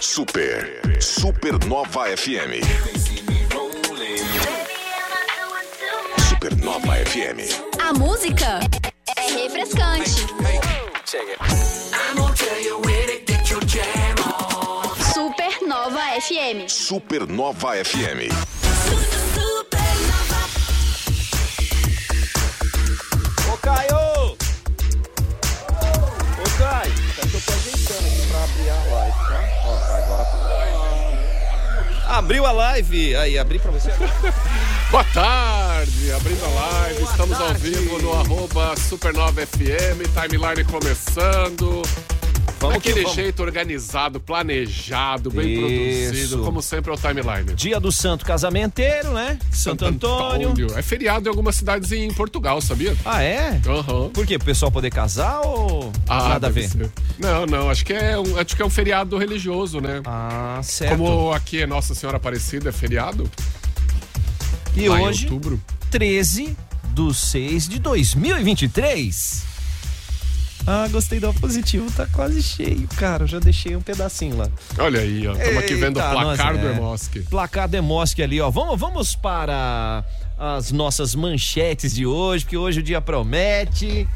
[0.00, 2.62] Super, Supernova FM.
[6.28, 7.38] Supernova FM.
[7.80, 8.60] A música
[9.16, 10.26] é refrescante.
[15.12, 16.68] Supernova FM.
[16.68, 18.30] Supernova FM.
[23.52, 24.36] Ô Caio!
[26.38, 27.07] Ô Caio,
[27.48, 29.40] tô ajeitando aqui pra abrir a live, tá?
[29.64, 30.28] Ó, agora.
[32.08, 33.16] Abriu a live!
[33.16, 33.90] Aí, abri pra você.
[34.90, 41.82] Boa tarde, abrindo a live, estamos ao vivo no arroba Supernova FM, timeline começando.
[42.60, 43.14] Vamos que Daquele vamos.
[43.16, 45.60] jeito organizado, planejado, bem Isso.
[46.10, 47.54] produzido, como sempre é o timeline.
[47.54, 49.38] Dia do Santo Casamenteiro, né?
[49.52, 50.54] Santo, Antônio.
[50.76, 52.96] É feriado em algumas cidades em Portugal, sabia?
[53.04, 53.60] Ah, é?
[53.64, 54.08] Aham.
[54.10, 54.38] Por quê?
[54.38, 56.68] Pro pessoal poder casar ou Ah, nada a ver?
[56.68, 56.90] ser.
[57.16, 60.00] Não, não, acho que é um, acho que é um feriado religioso, né?
[60.04, 60.96] Ah, certo.
[60.98, 63.30] Como aqui é Nossa Senhora Aparecida, é feriado.
[64.74, 65.60] E lá em hoje, outubro.
[65.92, 66.56] 13
[66.90, 69.46] do 6 de 2023.
[70.66, 73.24] Ah, gostei do positivo, tá quase cheio, cara.
[73.24, 74.48] Eu já deixei um pedacinho lá.
[74.78, 75.32] Olha aí, ó.
[75.32, 76.72] Estamos aqui vendo o placar nós do é.
[76.72, 77.20] Emosque.
[77.20, 78.50] Placar Demosque ali, ó.
[78.50, 80.04] Vamos, vamos para
[80.38, 84.06] as nossas manchetes de hoje, porque hoje o dia promete,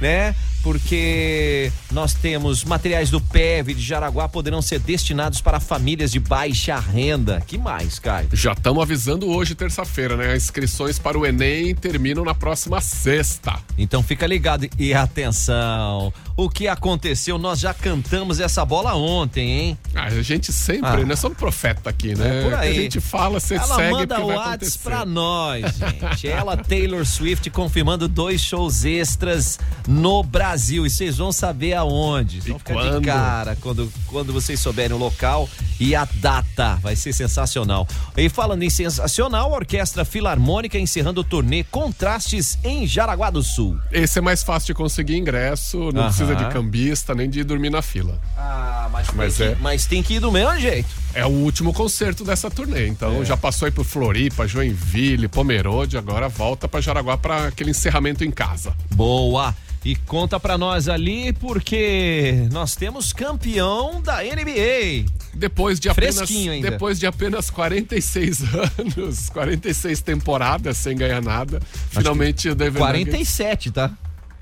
[0.00, 0.34] né?
[0.62, 6.78] Porque nós temos materiais do PEV de Jaraguá poderão ser destinados para famílias de baixa
[6.78, 7.40] renda.
[7.46, 8.28] Que mais, Caio?
[8.32, 10.32] Já estamos avisando hoje, terça-feira, né?
[10.32, 13.58] As inscrições para o Enem terminam na próxima sexta.
[13.76, 16.12] Então fica ligado e atenção.
[16.36, 17.38] O que aconteceu?
[17.38, 19.78] Nós já cantamos essa bola ontem, hein?
[19.94, 21.04] Ah, a gente sempre, Ah.
[21.04, 21.16] né?
[21.16, 22.40] Somos profeta aqui, né?
[22.40, 22.70] É por aí.
[22.78, 26.28] A gente fala, você Ela segue manda o Whats pra nós, gente.
[26.28, 30.47] Ela, Taylor Swift, confirmando dois shows extras no Brasil.
[30.56, 32.38] E vocês vão saber aonde.
[32.38, 33.00] E vão ficar quando?
[33.00, 36.76] de cara quando, quando vocês souberem o local e a data.
[36.82, 37.86] Vai ser sensacional.
[38.16, 43.78] E falando em sensacional, a Orquestra Filarmônica encerrando o turnê Contrastes em Jaraguá do Sul.
[43.92, 46.08] Esse é mais fácil de conseguir ingresso, não Aham.
[46.08, 48.20] precisa de cambista, nem de dormir na fila.
[48.36, 49.54] Ah, mas, Mas tem, é.
[49.54, 50.88] que, mas tem que ir do mesmo jeito.
[51.14, 52.88] É o último concerto dessa turnê, É.
[52.88, 58.24] então já passou aí por Floripa, Joinville, Pomerode, agora volta para Jaraguá para aquele encerramento
[58.24, 58.74] em casa.
[58.94, 59.54] Boa!
[59.84, 65.06] E conta pra nós ali, porque nós temos campeão da NBA.
[65.32, 66.70] Depois de apenas Fresquinho ainda.
[66.70, 68.42] depois de apenas 46
[68.96, 73.90] anos, 46 temporadas sem ganhar nada, finalmente o Denver Nuggets 47, tá?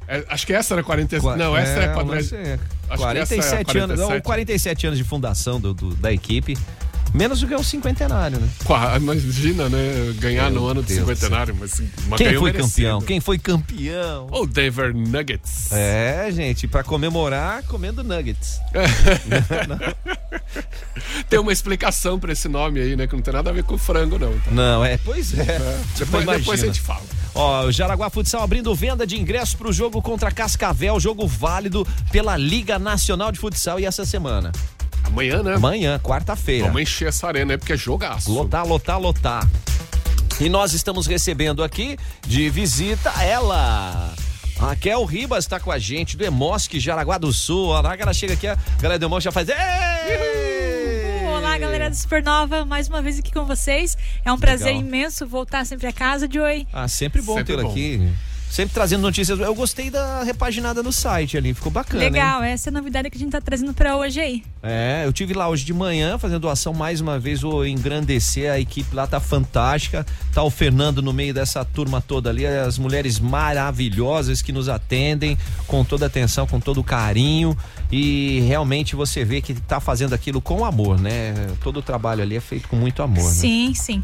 [0.08, 1.36] É, acho que essa era 47.
[1.36, 2.58] Não, essa é, é, a o lance é.
[2.88, 4.22] Acho que 47 essa é a anos, não, 47.
[4.22, 6.56] 47 anos de fundação do, do- da equipe.
[7.16, 8.46] Menos do que o cinquentenário, né?
[8.64, 10.12] Qua- Imagina, né?
[10.18, 12.68] Ganhar Meu no ano do Deus cinquentenário, mas, mas Quem foi merecido.
[12.68, 13.00] campeão?
[13.00, 14.26] Quem foi campeão?
[14.30, 15.72] O Denver Nuggets.
[15.72, 18.60] É, gente, pra comemorar, comendo nuggets.
[21.28, 23.06] Tem uma explicação pra esse nome aí, né?
[23.06, 24.32] Que não tem nada a ver com frango, não.
[24.38, 24.50] tá?
[24.50, 25.58] Não, é, pois é.
[25.98, 26.38] Depois, imagina.
[26.38, 27.02] depois a gente fala.
[27.34, 32.36] Ó, o Jaraguá Futsal abrindo venda de ingressos pro jogo contra Cascavel, jogo válido pela
[32.36, 34.52] Liga Nacional de Futsal e essa semana.
[35.06, 35.54] Amanhã, né?
[35.54, 36.66] Amanhã, quarta-feira.
[36.66, 38.32] Vamos encher essa arena aí, porque é jogaço.
[38.32, 39.48] Lotar, lotar, lotar.
[40.40, 41.96] E nós estamos recebendo aqui
[42.26, 44.12] de visita ela.
[44.58, 47.74] Raquel Ribas está com a gente do Emosque Jaraguá do Sul.
[47.74, 49.48] A ela chega aqui, a galera do Emosque já faz.
[49.48, 49.56] "Ei!"
[51.26, 53.96] Olá, galera do Supernova, mais uma vez aqui com vocês.
[54.24, 54.80] É um prazer Legal.
[54.82, 56.66] imenso voltar sempre a casa, Joey.
[56.72, 57.70] Ah, sempre bom Sempre tê-la bom.
[57.70, 58.12] aqui.
[58.50, 59.38] Sempre trazendo notícias.
[59.38, 62.02] Eu gostei da repaginada no site ali, ficou bacana.
[62.02, 62.10] hein?
[62.10, 64.42] Legal, essa é a novidade que a gente tá trazendo pra hoje aí.
[64.62, 68.58] É, eu tive lá hoje de manhã fazendo doação mais uma vez, vou engrandecer a
[68.58, 70.06] equipe lá, tá fantástica.
[70.32, 75.36] Tá o Fernando no meio dessa turma toda ali, as mulheres maravilhosas que nos atendem
[75.66, 77.56] com toda atenção, com todo carinho
[77.90, 81.34] e realmente você vê que tá fazendo aquilo com amor, né?
[81.62, 83.30] Todo o trabalho ali é feito com muito amor, né?
[83.30, 84.02] Sim, sim.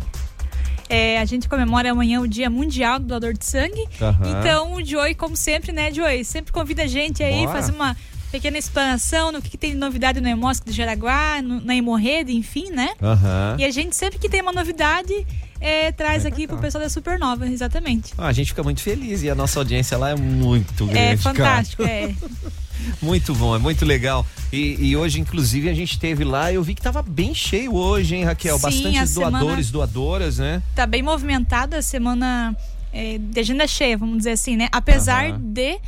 [0.93, 3.83] É, a gente comemora amanhã o Dia Mundial do Doador de Sangue.
[4.01, 4.39] Aham.
[4.39, 6.23] Então, o Joey, como sempre, né, Joey?
[6.23, 7.53] Sempre convida a gente aí, Bora.
[7.53, 7.97] fazer uma
[8.31, 12.35] pequena explanação no que, que tem de novidade no Emosc do Jaraguá, no, na Hemorrede,
[12.35, 12.91] enfim, né?
[13.03, 13.57] Aham.
[13.59, 15.15] E a gente, sempre que tem uma novidade,
[15.61, 18.13] é, traz aqui pro pessoal da Supernova, exatamente.
[18.19, 20.99] Ah, a gente fica muito feliz e a nossa audiência lá é muito grande.
[20.99, 21.19] É cara.
[21.19, 22.15] fantástico, é.
[23.01, 24.27] Muito bom, é muito legal.
[24.53, 28.17] E, e hoje, inclusive, a gente teve lá, eu vi que tava bem cheio hoje,
[28.17, 28.57] hein, Raquel?
[28.59, 30.63] Sim, Bastante doadores, doadoras, né?
[30.75, 32.57] tá bem movimentada a semana
[32.93, 34.69] é, de agenda cheia, vamos dizer assim, né?
[34.71, 35.41] Apesar Aham.
[35.41, 35.79] de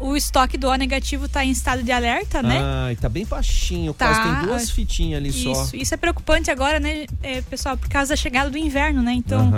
[0.00, 2.60] o estoque do O negativo tá em estado de alerta, né?
[2.62, 4.06] Ai, tá bem baixinho, Tá.
[4.12, 5.52] quase tem duas fitinhas ali só.
[5.52, 9.12] Isso, isso é preocupante agora, né, é, pessoal, por causa da chegada do inverno, né?
[9.12, 9.52] Então,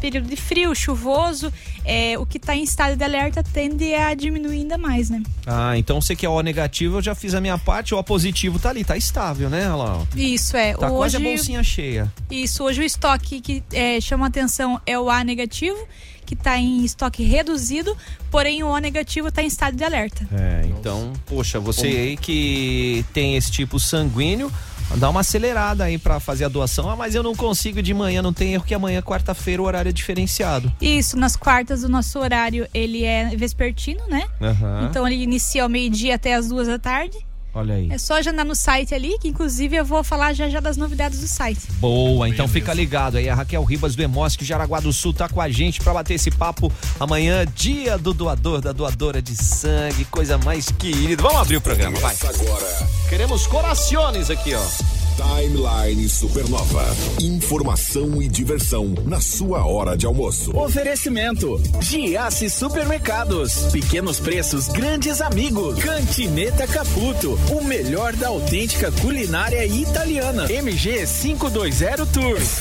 [0.00, 1.52] período de frio, chuvoso,
[1.84, 5.22] é, o que tá em estado de alerta tende a diminuir ainda mais, né?
[5.46, 8.04] Ah, então você que é O negativo, eu já fiz a minha parte, o O
[8.04, 9.66] positivo tá ali, tá estável, né?
[9.70, 10.06] Olha lá.
[10.14, 10.72] Isso é.
[10.74, 12.12] Tá quase a hoje, bolsinha cheia.
[12.30, 15.78] isso, hoje o estoque que é, chama atenção é o A negativo,
[16.26, 17.96] que tá em estoque reduzido,
[18.30, 20.28] porém o O negativo tá em estado de alerta.
[20.32, 24.52] É, então, poxa, você aí que tem esse tipo sanguíneo,
[24.96, 26.90] dá uma acelerada aí pra fazer a doação.
[26.90, 29.88] Ah, mas eu não consigo de manhã, não tem erro que amanhã, quarta-feira, o horário
[29.88, 30.70] é diferenciado.
[30.80, 34.26] Isso, nas quartas o nosso horário ele é vespertino, né?
[34.42, 34.88] Aham.
[34.90, 37.16] Então ele inicia ao meio-dia até as duas da tarde.
[37.56, 37.88] Olha aí.
[37.90, 41.20] É só agendar no site ali, que inclusive eu vou falar já já das novidades
[41.20, 41.60] do site.
[41.80, 43.30] Boa, então fica ligado aí.
[43.30, 46.30] A Raquel Ribas do Emosc Jaraguá do Sul tá com a gente pra bater esse
[46.30, 46.70] papo
[47.00, 51.22] amanhã, dia do doador, da doadora de sangue, coisa mais querida.
[51.22, 52.14] Vamos abrir o programa, vai.
[52.14, 52.88] Agora.
[53.08, 55.05] Queremos corações aqui, ó.
[55.16, 56.84] Timeline Supernova.
[57.22, 60.54] Informação e diversão na sua hora de almoço.
[60.54, 63.72] Oferecimento: Giasse Supermercados.
[63.72, 65.78] Pequenos preços, grandes amigos.
[65.82, 67.38] Cantineta Caputo.
[67.50, 70.52] O melhor da autêntica culinária italiana.
[70.52, 72.60] MG 520 Tours.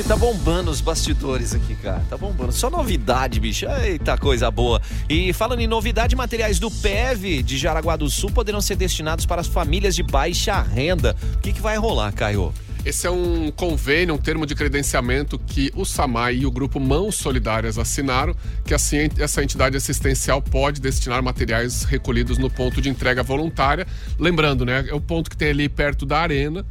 [0.00, 2.02] Que tá bombando os bastidores aqui, cara.
[2.08, 2.52] Tá bombando.
[2.52, 3.66] Só novidade, bicho.
[3.84, 4.80] Eita, coisa boa.
[5.10, 9.42] E falando em novidade, materiais do PEV de Jaraguá do Sul poderão ser destinados para
[9.42, 11.14] as famílias de baixa renda.
[11.34, 12.50] O que, que vai rolar, Caio?
[12.82, 17.16] Esse é um convênio, um termo de credenciamento que o SAMAI e o grupo Mãos
[17.16, 23.22] Solidárias assinaram, que assim essa entidade assistencial pode destinar materiais recolhidos no ponto de entrega
[23.22, 23.86] voluntária.
[24.18, 26.64] Lembrando, né, é o ponto que tem ali perto da arena,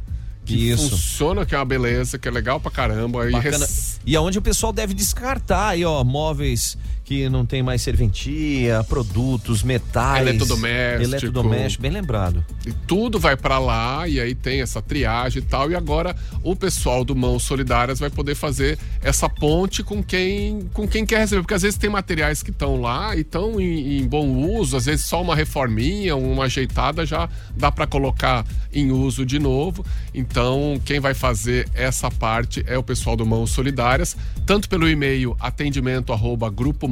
[0.56, 0.90] que Isso.
[0.90, 3.28] funciona, que é uma beleza, que é legal pra caramba.
[3.28, 3.58] E Bacana.
[3.66, 6.76] res- E aonde o pessoal deve descartar aí, ó, móveis
[7.10, 10.28] que não tem mais serventia, produtos, metais.
[10.28, 11.10] Eletrodoméstico.
[11.10, 12.44] Eletrodoméstico, bem lembrado.
[12.64, 15.72] E tudo vai pra lá e aí tem essa triagem e tal.
[15.72, 20.86] E agora o pessoal do Mãos Solidárias vai poder fazer essa ponte com quem, com
[20.86, 21.42] quem quer receber.
[21.42, 24.86] Porque às vezes tem materiais que estão lá e estão em, em bom uso, às
[24.86, 29.84] vezes só uma reforminha, uma ajeitada já dá pra colocar em uso de novo.
[30.14, 34.16] Então, quem vai fazer essa parte é o pessoal do Mãos Solidárias,
[34.46, 36.12] tanto pelo e-mail atendimento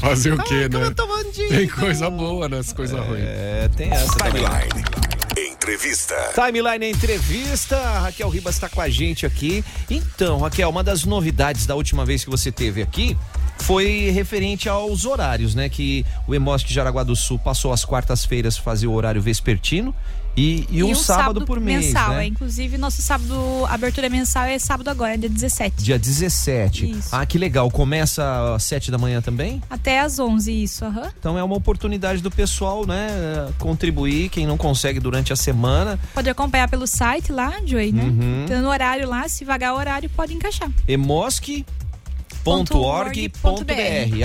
[0.00, 0.90] Fazer o quê, Ah, como né?
[0.90, 1.48] eu tô bandido.
[1.48, 3.22] Tem coisa boa nas coisas ruins.
[3.24, 4.42] É, tem essa também.
[5.66, 6.14] Entrevista.
[6.32, 9.64] Timeline Entrevista, Raquel Ribas está com a gente aqui.
[9.90, 13.18] Então, Raquel, uma das novidades da última vez que você teve aqui
[13.58, 15.68] foi referente aos horários, né?
[15.68, 19.92] Que o Emosc Jaraguá do Sul passou às quartas-feiras fazer o horário vespertino
[20.36, 22.10] e, e, um, sábado, por mês, mensal.
[22.10, 22.24] né?
[22.24, 25.82] É, inclusive, nosso sábado, abertura mensal é sábado agora, é dia 17.
[25.82, 26.90] Dia 17.
[26.90, 27.08] Isso.
[27.10, 27.70] Ah, que legal.
[27.70, 29.62] Começa às 7 da manhã também?
[29.70, 31.10] Até às 11, isso, aham.
[31.18, 33.08] Então é uma oportunidade do pessoal, né?
[33.58, 35.98] Contribuir, quem não consegue durante a semana.
[36.12, 38.04] Pode acompanhar pelo site lá, Joey, né?
[38.04, 38.44] Uhum.
[38.46, 40.70] Tendo horário lá, se vagar o horário, pode encaixar.
[40.86, 41.64] emosc.org.br.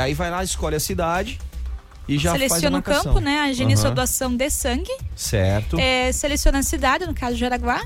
[0.02, 1.40] Aí vai lá, escolhe a cidade
[2.08, 3.42] e já seleciona o campo, né?
[3.42, 3.96] Agende sua Aham.
[3.96, 4.92] doação de sangue.
[5.16, 5.80] Certo.
[5.80, 7.82] É, seleciona a cidade, no caso Jaraguá.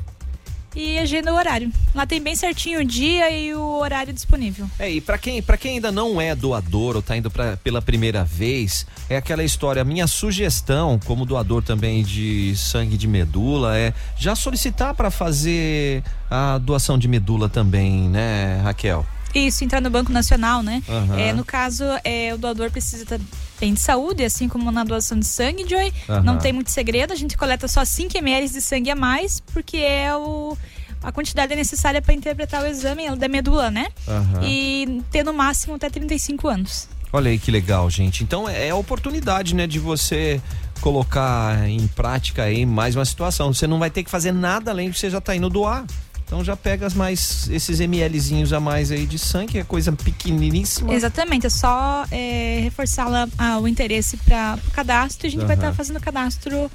[0.75, 1.72] e agenda o horário.
[1.93, 4.69] Lá tem bem certinho o dia e o horário disponível.
[4.77, 7.81] É, e pra quem, pra quem ainda não é doador ou tá indo pra, pela
[7.81, 13.93] primeira vez, é aquela história, minha sugestão, como doador também de sangue de medula, é
[14.17, 19.05] já solicitar para fazer a doação de medula também, né, Raquel?
[19.36, 20.82] Isso, entrar no Banco Nacional, né?
[20.88, 21.20] Aham.
[21.20, 23.20] É, no caso, é, o doador precisa estar
[23.60, 25.92] bem de saúde, assim como na doação de sangue, Joy.
[26.10, 26.24] Aham.
[26.24, 29.77] Não tem muito segredo, a gente coleta só 5 ml de sangue a mais, porque
[29.77, 30.58] é o,
[31.04, 33.88] a quantidade necessária para interpretar o exame da medula, né?
[34.08, 34.42] Aham.
[34.44, 36.88] E ter no máximo até 35 anos.
[37.12, 38.24] Olha aí que legal, gente.
[38.24, 40.42] Então é a oportunidade, né, de você
[40.82, 43.54] colocar em prática aí mais uma situação.
[43.54, 45.86] Você não vai ter que fazer nada além de você já tá indo doar.
[46.25, 49.91] Então já pega as mais esses mlzinhos a mais aí de sangue, que é coisa
[49.91, 50.91] pequeniníssima.
[50.94, 55.46] Exatamente, é só é, reforçar lá, ah, o interesse para o cadastro e a gente
[55.46, 55.65] vai Aham.
[55.65, 56.72] estar fazendo o cadastro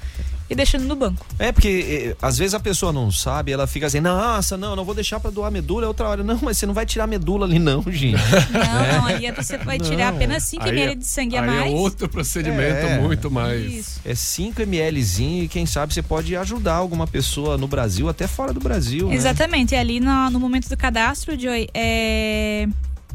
[0.51, 1.25] e deixando no banco.
[1.39, 4.83] É porque eh, às vezes a pessoa não sabe, ela fica assim, nossa, não, não
[4.83, 6.23] vou deixar pra doar medula, é outra hora.
[6.23, 8.17] Não, mas você não vai tirar medula ali não, gente.
[8.51, 11.47] Não, não, ali você vai tirar apenas 5 Aí ml é- de sangue a aí
[11.47, 11.71] mais.
[11.71, 12.99] é outro procedimento É.
[12.99, 13.61] muito mais.
[13.71, 14.01] Isso.
[14.03, 18.51] É 5 mlzinho e quem sabe você pode ajudar alguma pessoa no Brasil, até fora
[18.51, 19.15] do Brasil, né?
[19.15, 22.67] Exatamente, e ali no, no momento do cadastro, Joy, é,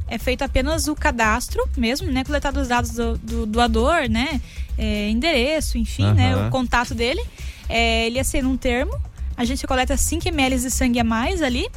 [0.08, 2.24] é feito apenas o cadastro mesmo, né?
[2.24, 4.40] Coletado os dados do, do doador, né?
[4.78, 6.34] É, endereço, enfim, né?
[6.34, 6.48] Aham.
[6.48, 7.22] O contato dele.
[7.68, 8.96] É, ele assina um termo,
[9.36, 11.68] a gente coleta 5 ml de sangue a mais ali.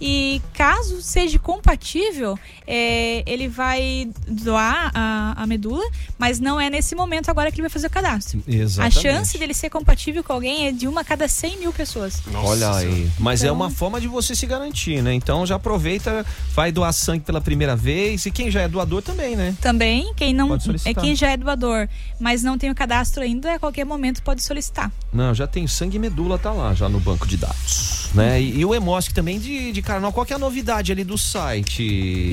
[0.00, 5.84] E caso seja compatível, é, ele vai doar a, a medula,
[6.18, 8.42] mas não é nesse momento agora que ele vai fazer o cadastro.
[8.46, 8.98] Exatamente.
[8.98, 12.22] A chance dele ser compatível com alguém é de uma a cada 100 mil pessoas.
[12.26, 13.10] Nossa Olha aí.
[13.18, 15.14] Mas é Então- uma forma de você se garantir, né?
[15.14, 16.24] Então já aproveita,
[16.54, 19.54] vai doar sangue pela primeira vez e quem já é doador também, né?
[19.60, 21.88] Também, quem não é quem já é doador,
[22.20, 24.90] mas não tem o cadastro ainda, a qualquer momento pode solicitar.
[25.12, 28.10] Não, já tem sangue e medula, tá lá, já no banco de dados.
[28.14, 28.40] Né?
[28.40, 30.12] E, e o Emosc também de, de Carnal.
[30.12, 31.82] Qual que é a novidade ali do site?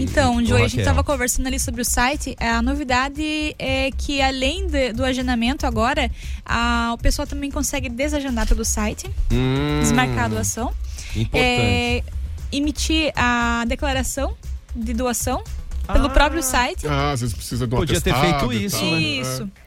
[0.01, 2.36] Então, Joey, a gente estava conversando ali sobre o site.
[2.39, 6.10] A novidade é que além de- do agendamento agora,
[6.43, 10.74] a, o pessoal também consegue desagendar pelo site, Hum, desmarcar a doação,
[11.15, 11.38] Importante.
[11.38, 12.03] é,
[12.51, 14.33] emitir a declaração
[14.75, 15.43] de doação
[15.91, 16.10] pelo Ah.
[16.10, 16.88] próprio site.
[16.88, 19.00] Ah, às vezes precisa um Podia ter feito isso, né?
[19.00, 19.43] Isso.
[19.43, 19.62] É,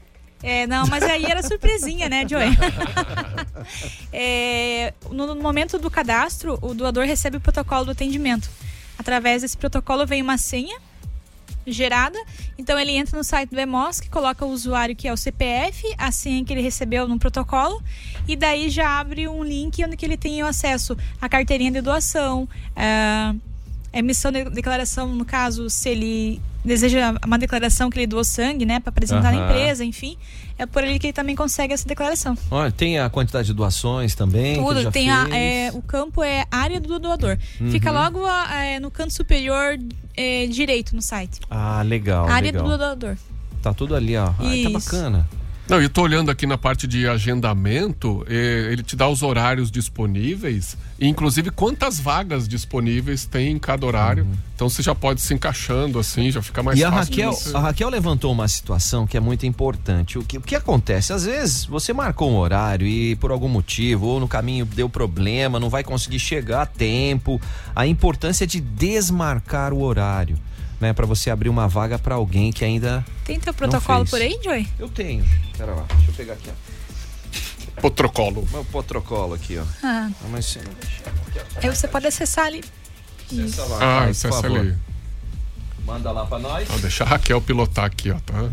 [0.69, 2.51] não, mas aí era surpresinha, né, Joey?
[4.13, 8.49] É, no, momento do cadastro, o doador recebe o protocolo do atendimento.
[8.97, 10.79] Através desse protocolo vem uma senha
[11.67, 12.19] gerada.
[12.57, 16.13] Então ele entra no site do EMOSC, coloca o usuário que é o CPF, a
[16.13, 17.83] senha que ele recebeu no protocolo,
[18.27, 21.81] e daí já abre um link onde que ele tem o acesso à carteirinha de
[21.81, 23.35] doação, a
[23.99, 28.81] emissão de declaração, no caso, se ele deseja uma declaração que ele doou sangue, né,
[28.81, 30.17] para apresentar na empresa, enfim,
[30.59, 32.37] é por ali que ele também consegue essa declaração.
[32.51, 34.55] Olha, tem a quantidade de doações também.
[34.57, 37.39] ele Tudo, tem a, é, o campo é área do doador.
[37.71, 37.99] Fica Uhum.
[38.03, 39.79] logo é, no canto superior
[40.17, 41.41] é, direito no site.
[41.49, 42.27] Ah, legal.
[42.29, 42.65] área legal.
[42.69, 43.17] do doador.
[43.63, 44.33] Tá tudo ali, ó.
[44.39, 45.29] Ai, tá bacana.
[45.69, 50.77] Não, eu tô olhando aqui na parte de agendamento, ele te dá os horários disponíveis,
[50.97, 54.25] e inclusive quantas vagas disponíveis tem em cada horário.
[54.55, 56.83] Então você já pode se encaixando assim, já fica mais Uhum.
[56.83, 57.13] e a fácil.
[57.15, 60.17] de Raquel, você- a Raquel levantou uma situação que é muito importante.
[60.19, 61.13] O que, o que acontece?
[61.13, 65.59] Às vezes você marcou um horário e por algum motivo, ou no caminho deu problema,
[65.59, 67.41] não vai conseguir chegar a tempo.
[67.75, 70.39] A importância é de desmarcar o horário,
[70.81, 70.93] né?
[70.93, 73.05] Para você abrir uma vaga para alguém que ainda.
[73.25, 74.11] Tem teu protocolo fez.
[74.11, 74.69] por aí, Joey?
[74.79, 75.25] Eu tenho.
[75.57, 77.81] Pera lá, deixa eu pegar aqui, ó.
[77.81, 78.47] Protocolo.
[78.51, 79.63] Meu protocolo aqui, ó.
[79.83, 81.03] Ah, Ah, Mas você não deixa.
[81.63, 82.65] aí você pode acessar ali.
[83.31, 84.61] Acessa lá, Ah, vai, favor.
[84.61, 84.77] ali.
[85.85, 86.69] Manda lá pra nós.
[86.71, 88.51] Ah, deixa a Raquel pilotar aqui, ó, tá?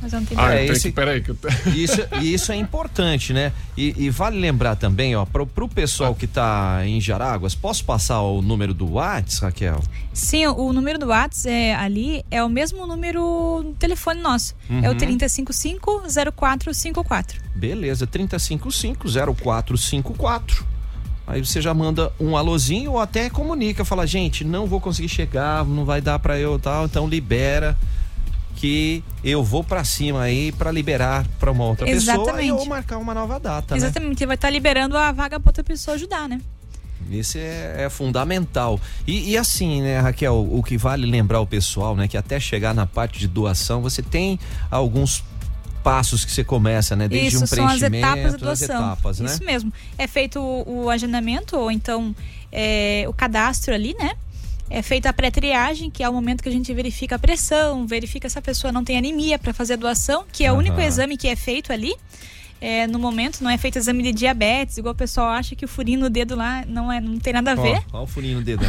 [0.00, 0.94] Mas não tem Ah, É, eu tenho esse- que.
[0.94, 1.36] Peraí, que eu.
[1.74, 3.52] Isso, e isso é importante, né?
[3.76, 8.20] E, e vale lembrar também, ó, pro, pro pessoal que tá em Jaraguas, posso passar
[8.20, 9.80] o número do Whats, Raquel?
[10.12, 13.20] Sim, o, número do WhatsApp é, ali é o mesmo número
[13.64, 14.54] do telefone nosso.
[14.68, 14.94] É Uhum.
[14.94, 17.36] o 355-0454.
[17.54, 20.64] Beleza, 355-0454.
[21.26, 25.64] Aí você já manda um alôzinho ou até comunica, fala, gente, não vou conseguir chegar,
[25.64, 27.76] não vai dar pra eu tal, então libera
[28.56, 32.48] que eu vou pra cima aí pra liberar pra uma outra pessoa Exatamente.
[32.48, 33.78] e ou marcar uma nova data, né?
[33.78, 36.40] Exatamente, vai estar liberando a vaga para outra pessoa ajudar, né?
[37.10, 38.80] Isso é, é fundamental.
[39.06, 42.74] E, e assim, né, Raquel, o que vale lembrar o pessoal, né, que até chegar
[42.74, 44.38] na parte de doação, você tem
[44.70, 45.24] alguns
[45.82, 48.76] passos que você começa, né, desde Isso, um são as preenchimento, etapas da as doação.
[48.76, 49.26] etapas, né?
[49.26, 49.72] Isso mesmo.
[49.98, 52.14] É feito o, o agendamento, ou então
[52.50, 54.12] é, o cadastro ali, né?
[54.74, 58.26] É feita a pré-triagem, que é o momento que a gente verifica a pressão, verifica
[58.26, 61.18] se a pessoa não tem anemia para fazer a doação, que é o único exame
[61.18, 61.94] que é feito ali.
[62.62, 65.68] É, no momento não é feito exame de diabetes, igual o pessoal acha que o
[65.68, 67.82] furinho no dedo lá não, é, não tem nada a ver.
[67.92, 68.64] Ó, ó o furinho no dedo.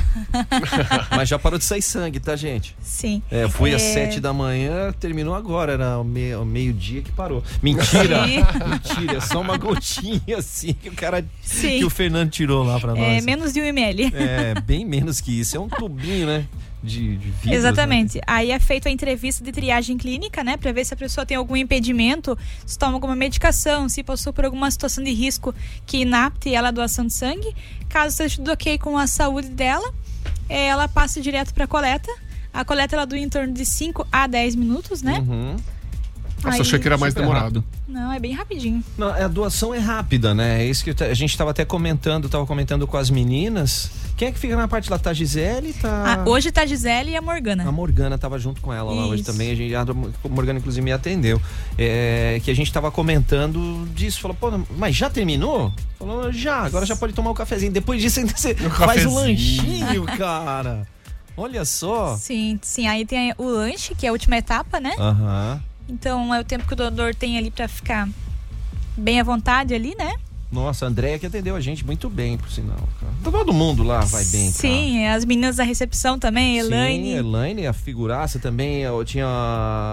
[1.16, 2.76] Mas já parou de sair sangue, tá, gente?
[2.82, 3.22] Sim.
[3.30, 3.94] É, fui às É.
[3.94, 7.44] sete da manhã, terminou agora, era o meio- meio-dia que parou.
[7.62, 8.26] Mentira!
[8.28, 8.40] Sim.
[8.68, 11.24] Mentira, é só uma gotinha assim que o cara.
[11.42, 11.78] Sim.
[11.80, 13.26] Que o Fernando tirou lá pra É nós.
[13.26, 14.12] menos de um ml.
[14.16, 15.56] É, bem menos que isso.
[15.56, 16.46] É um tubinho, né?
[16.84, 17.54] De, de.
[17.54, 18.20] Exatamente.
[18.28, 20.58] Aí é feita a entrevista de triagem clínica, né?
[20.58, 24.44] Pra ver se a pessoa tem algum impedimento, se toma alguma medicação, se passou por
[24.44, 27.56] alguma situação de risco que inapte ela à doação de sangue.
[27.88, 29.94] Caso esteja tudo ok com a saúde dela,
[30.50, 32.12] eh, ela passa direto pra coleta.
[32.54, 35.20] A coleta ela dura em torno de 5 a 10 minutos, né?
[35.20, 35.56] Uhum.
[36.44, 37.64] Nossa, Aí- achei que era mais demorado.
[37.88, 38.84] Não, é bem rapidinho.
[38.98, 40.64] Não, a doação é rápida, né?
[40.64, 43.92] É isso que a gente tava até comentando, tava comentando com as meninas.
[44.18, 45.00] Quem é que fica na parte lá?
[45.00, 45.74] Tá a Gisele?
[45.74, 46.24] Tá.
[46.24, 47.68] Ah, hoje tá a Gisele e a Morgana.
[47.68, 49.32] A Morgana tava junto com ela lá hoje Isso.
[49.32, 49.52] também.
[49.52, 49.86] A, gente, a
[50.30, 51.42] Morgana, inclusive, me atendeu.
[51.78, 54.22] É, que a gente tava comentando disso.
[54.22, 55.74] Falou, pô, mas já terminou?
[55.98, 57.72] Falou, já, agora já pode tomar o cafezinho.
[57.72, 59.14] Depois disso, ainda você faz o cafezinho.
[59.16, 60.88] lanchinho, cara.
[61.36, 62.16] Olha só.
[62.16, 62.86] Sim, sim.
[62.88, 64.94] Aí tem o lanche, que é a última etapa, né?
[65.00, 65.62] Aham.
[65.88, 68.08] Então é o tempo que o doador tem ali pra ficar
[68.98, 70.14] bem à vontade ali, né?
[70.52, 72.78] Nossa, a Andréia que atendeu a gente muito bem, por sinal.
[73.02, 73.12] Cara.
[73.24, 74.62] Todo mundo lá vai bem, cara.
[74.62, 78.82] Sim, as meninas da recepção também, Elaine, Sim, Elaine, a figuraça também.
[78.82, 79.26] Eu tinha,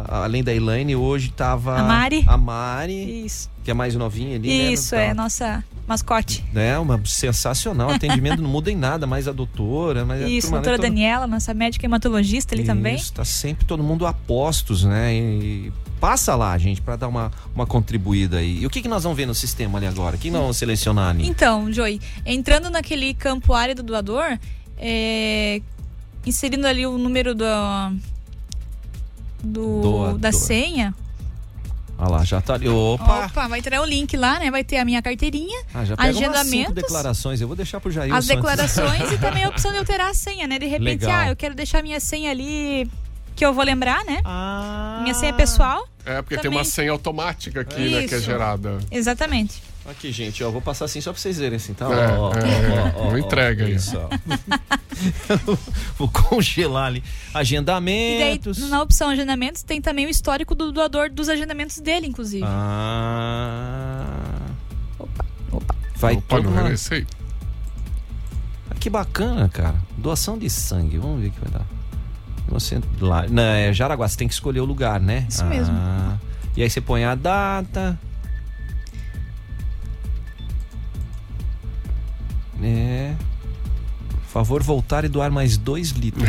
[0.06, 2.24] além da Elaine, hoje tava A Mari.
[2.26, 4.48] a Mari, Isso, que é mais novinha ali.
[4.48, 6.44] né, isso no- é nossa mascote.
[6.54, 7.90] É, uma sensacional.
[7.90, 10.04] Atendimento não muda em nada, mas a doutora.
[10.04, 12.96] Mas a Isso, turma, a né, doutora toda- Daniela, nossa médica hematologista ali também.
[12.96, 15.14] Isso, tá sempre todo mundo a postos, né?
[15.14, 18.58] E passa lá, gente, pra dar uma, uma contribuída aí.
[18.62, 20.16] E o que, que nós vamos ver no sistema ali agora?
[20.16, 21.28] O que nós vamos selecionar ali?
[21.28, 24.38] Então, Joey, entrando naquele campo área do doador,
[24.78, 25.60] é,
[26.26, 27.44] inserindo ali o número do,
[29.42, 30.18] do Doador.
[30.18, 30.94] da senha.
[32.00, 32.68] Olha lá, já tá ali.
[32.68, 33.26] Opa!
[33.26, 34.50] Opa, vai ter o link lá, né?
[34.50, 36.74] Vai ter a minha carteirinha, Ah, já pega agendamentos.
[36.74, 37.40] declarações.
[37.40, 38.14] Eu vou deixar pro Jair.
[38.14, 40.58] as declarações e também a opção de alterar a senha, né?
[40.58, 41.20] De repente, Legal.
[41.20, 42.90] ah, eu quero deixar minha senha ali
[43.36, 44.20] que eu vou lembrar, né?
[44.24, 45.00] Ah.
[45.02, 45.86] Minha senha pessoal.
[46.04, 46.58] É, porque tem Também.
[46.58, 48.24] uma senha automática aqui, né, que é Isso.
[48.26, 48.78] gerada.
[48.90, 49.62] Exatamente.
[49.90, 51.86] Aqui, gente, ó, vou passar assim só pra vocês verem assim, tá?
[51.86, 53.74] É, Ó, ó, é, ó, ó, entrega aí.
[53.74, 54.08] Isso, ó.
[55.98, 56.98] vou congelar ali.
[56.98, 58.70] E daí, Agendamentos.
[58.70, 62.44] na opção agendamentos, tem também o histórico do doador dos agendamentos dele, inclusive.
[62.46, 64.14] Ah.
[65.96, 67.06] Vai Opa, todo não era esse aí.
[68.70, 69.74] Ah, Que bacana, cara.
[69.98, 70.98] Doação de sangue.
[70.98, 71.66] Vamos ver o que vai dar.
[72.48, 75.26] Você lá, não, é Jaraguá, você tem que escolher o lugar, né?
[75.28, 75.74] Isso mesmo.
[75.76, 76.16] Ah.
[76.56, 77.98] E aí você põe a data.
[84.32, 86.28] Favor voltar e doar mais dois litros.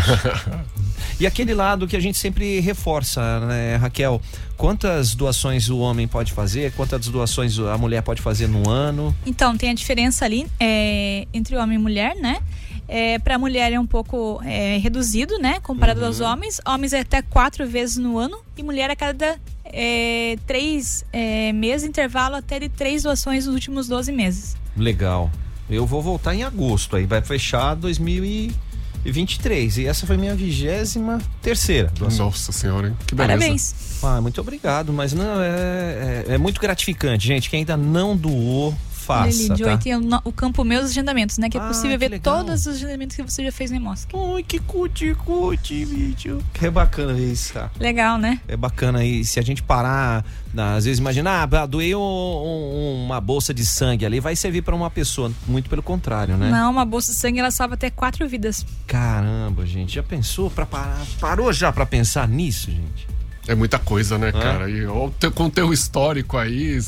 [1.20, 4.20] e aquele lado que a gente sempre reforça, né, Raquel?
[4.58, 6.72] Quantas doações o homem pode fazer?
[6.74, 9.16] Quantas doações a mulher pode fazer no ano?
[9.24, 12.42] Então, tem a diferença ali é, entre homem e mulher, né?
[12.88, 15.60] É, para mulher é um pouco é, reduzido, né?
[15.62, 16.60] Comparado aos homens.
[16.66, 21.88] Homens é até quatro vezes no ano e mulher a cada é, três é, meses,
[21.88, 24.58] intervalo até de três doações nos últimos 12 meses.
[24.76, 25.32] Legal.
[25.69, 29.78] Eu vou voltar em agosto, aí vai fechar 2023.
[29.78, 32.26] E essa foi minha vigésima terceira doação.
[32.26, 32.97] Nossa senhora, hein?
[33.08, 33.39] Que beleza.
[33.39, 33.76] Parabéns.
[34.04, 37.50] Ah, muito obrigado, mas não, é, é, é muito gratificante, gente.
[37.50, 38.76] Quem ainda não doou,
[39.15, 39.78] Faça, Joey, tá?
[39.78, 41.50] tem o, no- o campo Meus Agendamentos, né?
[41.50, 42.38] Que é Ah, possível que ver legal.
[42.38, 44.10] todos os agendamentos que você já fez no Emosc.
[44.36, 46.39] Ai, que cuti, cuti, vídeo.
[46.54, 47.71] Que é bacana ver isso, cara.
[47.80, 48.39] Legal, né?
[48.47, 53.04] É bacana aí, se a gente parar, na- às vezes imaginar, ah, doei um- um-
[53.06, 55.32] uma bolsa de sangue ali, vai servir pra uma pessoa.
[55.47, 56.50] Muito pelo contrário, né?
[56.50, 58.65] Não, uma bolsa de sangue ela salva até quatro vidas.
[58.88, 61.02] Caramba, gente, já pensou pra parar?
[61.19, 63.08] Parou já pra pensar nisso, gente?
[63.47, 64.32] É muita coisa, né, É.
[64.32, 64.69] cara?
[64.69, 66.80] E ó, o teu- com o teu histórico aí,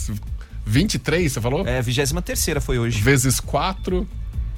[0.65, 1.67] 23, você falou?
[1.67, 2.99] É, vigésima terceira foi hoje.
[3.01, 4.07] Vezes 4,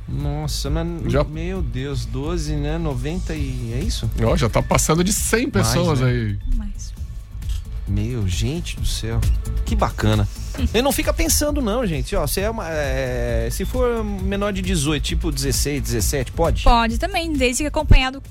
[0.08, 2.78] Nossa, mas, Já- meu Deus, 12, né?
[2.78, 3.74] 90 e.
[3.74, 4.10] É isso?
[4.24, 6.10] ó, já tá passando de 100 Mais, pessoas né?
[6.10, 6.38] aí.
[6.56, 6.94] Mas...
[7.88, 9.22] Meu, gente do céu.
[9.64, 10.28] Que bacana.
[10.74, 12.16] E não fica pensando, não, gente.
[12.16, 16.64] Ó, se, é uma, é, se for menor de 18, tipo 16, 17, pode?
[16.64, 18.24] Pode também, desde que acompanhado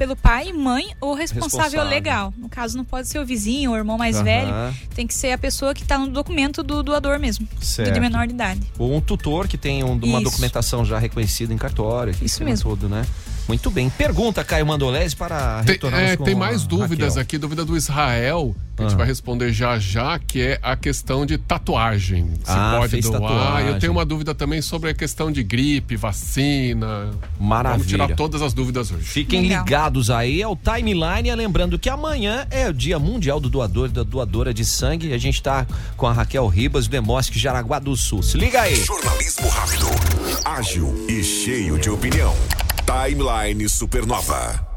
[0.00, 1.84] pelo pai, mãe ou responsável, Responsável.
[1.90, 2.32] legal.
[2.38, 4.50] No caso, não pode ser o vizinho ou o irmão mais Aham, velho.
[4.94, 7.46] Tem que ser a pessoa que está no documento do doador mesmo.
[7.58, 7.92] Do Certo.
[7.92, 8.62] de menor de idade.
[8.78, 10.22] Ou um tutor que tem um- uma Isso.
[10.30, 12.14] documentação já reconhecida em cartório.
[12.22, 12.70] Isso mesmo.
[12.70, 13.04] Todo, né?
[13.46, 13.90] Muito bem.
[13.90, 17.22] Pergunta, Caio Mandolese, para Tem, retornarmos é, tem a mais dúvidas Raquel.
[17.22, 18.56] aqui, dúvida do Israel.
[18.80, 22.30] Que a gente vai responder já já, que é a questão de tatuagem.
[22.44, 23.20] Se Ah, pode fez doar.
[23.20, 23.68] tatuagem.
[23.70, 27.10] Eu tenho uma dúvida também sobre a questão de gripe, vacina.
[27.38, 27.72] Maravilha.
[27.78, 29.04] Vamos tirar todas as dúvidas hoje.
[29.04, 29.64] Fiquem Legal.
[29.64, 34.02] ligados aí ao timeline, lembrando que amanhã é o Dia Mundial do Doador e da
[34.02, 35.12] Doadora de Sangue.
[35.12, 35.66] A gente tá
[35.96, 38.22] com a Raquel Ribas do Demosque Jaraguá do Sul.
[38.22, 38.76] Se liga aí.
[38.76, 39.86] Jornalismo rápido,
[40.44, 42.34] ágil e cheio de opinião.
[42.86, 44.68] Timeline Supernova.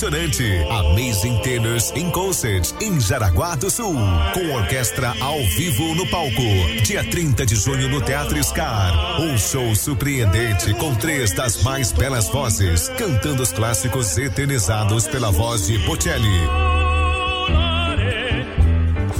[0.00, 0.66] Emocionante.
[0.70, 3.94] Amazing Tenors em Concert em Jaraguá do Sul.
[4.32, 6.42] Com orquestra ao vivo no palco.
[6.84, 9.20] Dia 30 de junho no Teatro Scar.
[9.20, 12.88] Um show surpreendente com três das mais belas vozes.
[12.96, 16.79] Cantando os clássicos eternizados pela voz de Bocelli.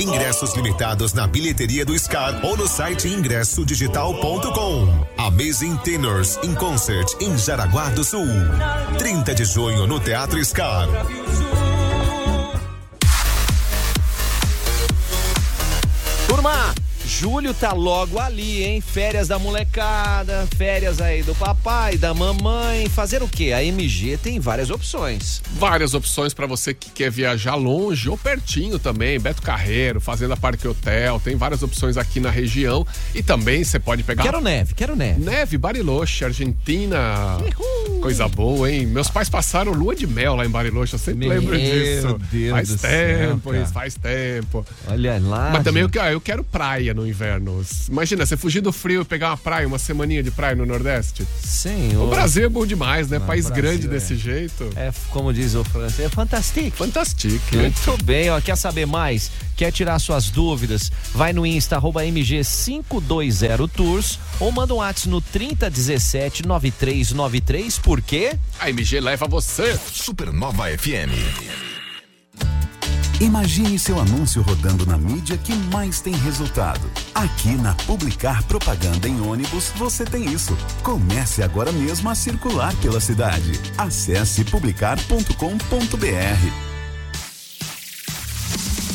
[0.00, 5.06] Ingressos limitados na bilheteria do Scar ou no site ingressodigital.com.
[5.18, 8.26] Amazing Tenors in Concert em Jaraguá do Sul.
[8.96, 10.88] 30 de junho no Teatro Scar.
[17.10, 18.80] Julho tá logo ali, hein?
[18.80, 22.88] Férias da molecada, férias aí do papai, da mamãe.
[22.88, 23.52] Fazer o quê?
[23.52, 25.42] A MG tem várias opções.
[25.54, 29.18] Várias opções para você que quer viajar longe ou pertinho também.
[29.18, 32.86] Beto Carreiro, Fazenda Parque Hotel, tem várias opções aqui na região.
[33.14, 35.20] E também você pode pegar Quero neve, quero neve.
[35.20, 37.38] Neve, Bariloche, Argentina.
[38.00, 38.86] Coisa boa, hein?
[38.86, 42.18] Meus pais passaram lua de mel lá em Bariloche, eu sempre Meu lembro disso.
[42.30, 44.66] Deus faz do tempo, céu, isso, faz tempo.
[44.88, 45.50] Olha lá.
[45.52, 45.98] Mas também eu, gente.
[46.00, 47.64] que- eu quero praia no inverno.
[47.88, 51.26] Imagina, você fugir do frio e pegar uma praia, uma semaninha de praia no Nordeste.
[51.42, 52.04] Senhor.
[52.06, 53.18] O Brasil é bom demais, né?
[53.18, 53.90] Não, País Brasil grande é.
[53.90, 54.68] desse jeito.
[54.76, 56.76] É, como diz o francês, é fantástico.
[56.76, 57.56] Fantástico.
[57.56, 58.40] Muito bem, ó.
[58.40, 59.30] Quer saber mais?
[59.56, 60.90] Quer tirar suas dúvidas?
[61.14, 68.38] Vai no Insta arroba MG520 Tours ou manda um WhatsApp no 3017 9393, por quê?
[68.60, 69.76] A MG leva você.
[69.76, 71.10] Supernova FM.
[73.20, 76.88] Imagine seu anúncio rodando na mídia que mais tem resultado.
[77.12, 80.56] Aqui na Publicar Propaganda em ônibus você tem isso.
[80.84, 83.58] Comece agora mesmo a circular pela cidade.
[83.76, 86.69] Acesse publicar.com.br.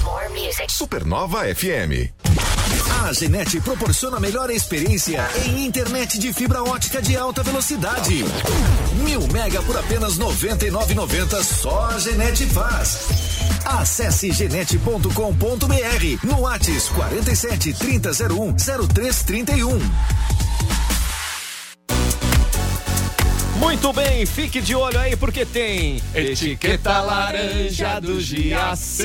[0.68, 2.10] Supernova FM.
[3.02, 8.26] A Genete proporciona a melhor experiência em internet de fibra ótica de alta velocidade.
[9.04, 13.08] Mil mega por apenas R$ 99,90 só a Genete faz.
[13.66, 15.10] Acesse genete.com.br
[16.24, 19.80] no Whats 47 3001 0331.
[23.60, 29.04] Muito bem, fique de olho aí porque tem Etiqueta laranja do GAC.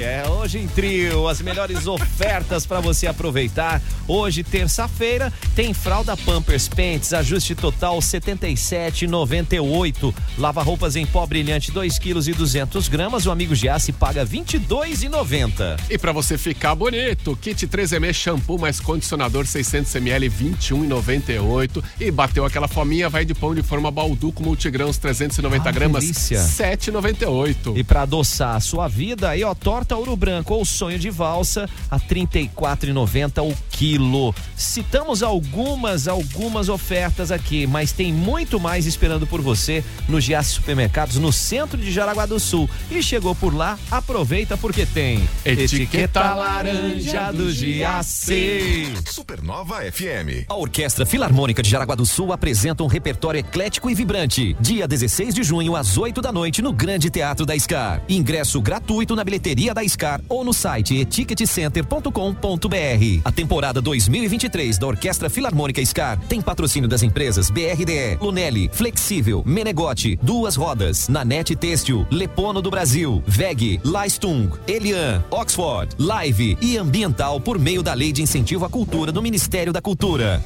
[0.00, 3.82] É hoje em trio, as melhores ofertas para você aproveitar.
[4.06, 10.14] Hoje, terça-feira, tem fralda Pampers Pentes, ajuste total 77,98.
[10.38, 15.80] Lava roupas em pó brilhante 2 quilos e 200 gramas, o amigo Giasse paga 22,90.
[15.90, 22.68] E para você ficar bonito, kit 3M shampoo mais condicionador 600ml 21,98 e bateu aquela
[22.68, 26.38] fominha, vai de pão de forma balduco multigrãos 390 Ah, gramas delícia.
[26.40, 27.76] 7,98.
[27.76, 31.68] E para adoçar a sua vida, aí ó, torta ouro branco ou sonho de valsa
[31.90, 34.34] a R$ 34,90 o quilo.
[34.56, 41.16] Citamos algumas, algumas ofertas aqui, mas tem muito mais esperando por você no Giasse Supermercados
[41.16, 42.68] no centro de Jaraguá do Sul.
[42.90, 48.92] E chegou por lá, aproveita porque tem Etiqueta laranja do Giasse.
[49.06, 50.46] Supernova FM.
[50.48, 54.56] A Orquestra Filarmônica de Jaraguá do Sul apresenta um repertório eclético e vibrante.
[54.58, 58.02] Dia 16 de junho, às 8 da noite, no Grande Teatro da Scar.
[58.08, 63.20] Ingresso gratuito na bilheteria da Scar ou no site eticketcenter.com.br.
[63.24, 70.18] A temporada 2023 da Orquestra Filarmônica Scar tem patrocínio das empresas BRDE, Lunelli, Flexível, Menegote,
[70.20, 77.56] Duas Rodas, Nanete Têxtil, Lepono do Brasil, VEG, Laistung, Elian, Oxford, Live e Ambiental por
[77.56, 80.42] meio da Lei de Incentivo à Cultura do Ministério da Cultura.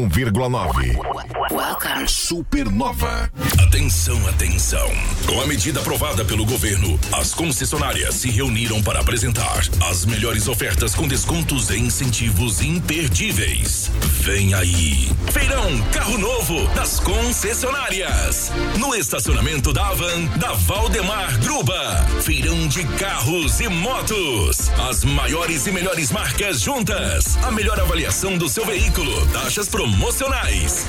[0.09, 2.09] 101,9.
[2.09, 3.31] Supernova.
[3.63, 4.89] Atenção, atenção.
[5.27, 10.95] Com a medida aprovada pelo governo, as concessionárias se reuniram para apresentar as melhores ofertas
[10.95, 13.91] com descontos e incentivos imperdíveis.
[14.21, 15.11] Vem aí.
[15.33, 18.51] Feirão Carro Novo das concessionárias.
[18.79, 22.07] No estacionamento da Avan, da Valdemar Gruba.
[22.23, 24.71] Feirão de carros e motos.
[24.89, 27.37] As maiores e melhores marcas juntas.
[27.43, 29.27] A melhor avaliação do seu veículo.
[29.29, 29.98] Taxas promocionais.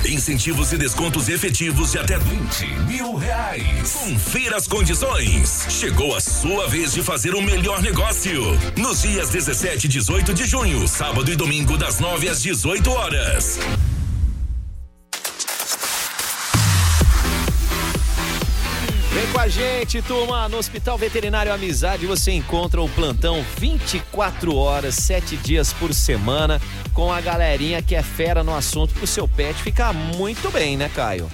[0.05, 3.93] Incentivos e descontos efetivos de até 20 mil reais.
[3.93, 5.65] Confira as condições.
[5.67, 8.39] Chegou a sua vez de fazer o melhor negócio.
[8.77, 13.57] Nos dias 17 e 18 de junho, sábado e domingo, das 9 às 18 horas.
[19.39, 20.49] Com a gente, turma.
[20.49, 26.61] No Hospital Veterinário Amizade você encontra o plantão 24 horas, 7 dias por semana,
[26.93, 30.91] com a galerinha que é fera no assunto pro seu pet ficar muito bem, né,
[30.93, 31.31] Caio?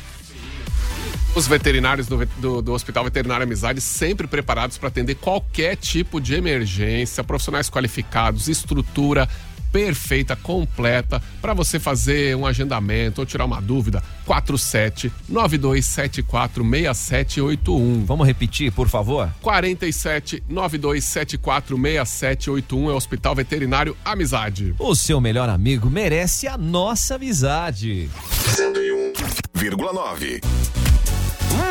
[1.33, 6.35] Os veterinários do, do, do Hospital Veterinário Amizade sempre preparados para atender qualquer tipo de
[6.35, 9.27] emergência, profissionais qualificados, estrutura
[9.75, 14.01] perfeita, completa, para você fazer um agendamento ou tirar uma dúvida.
[14.25, 18.05] 47 9274 6781.
[18.05, 19.29] Vamos repetir, por favor?
[19.41, 24.73] 47 9274 6781 é o Hospital Veterinário Amizade.
[24.79, 28.09] O seu melhor amigo merece a nossa amizade.
[28.55, 30.94] 101,9.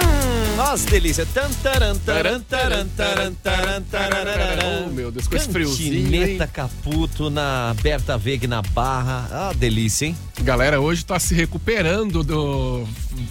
[0.02, 1.26] Hum, nossa delícia.
[1.26, 4.86] Tan, taran, taran, taran, taran, taran.
[4.86, 6.46] Oh, meu Deus, com esse friozinho, Cantineta?
[6.46, 9.28] Caputo na Berta Veg na Barra.
[9.30, 10.16] Ah, delícia, hein?
[10.42, 12.84] Galera, hoje tá se recuperando do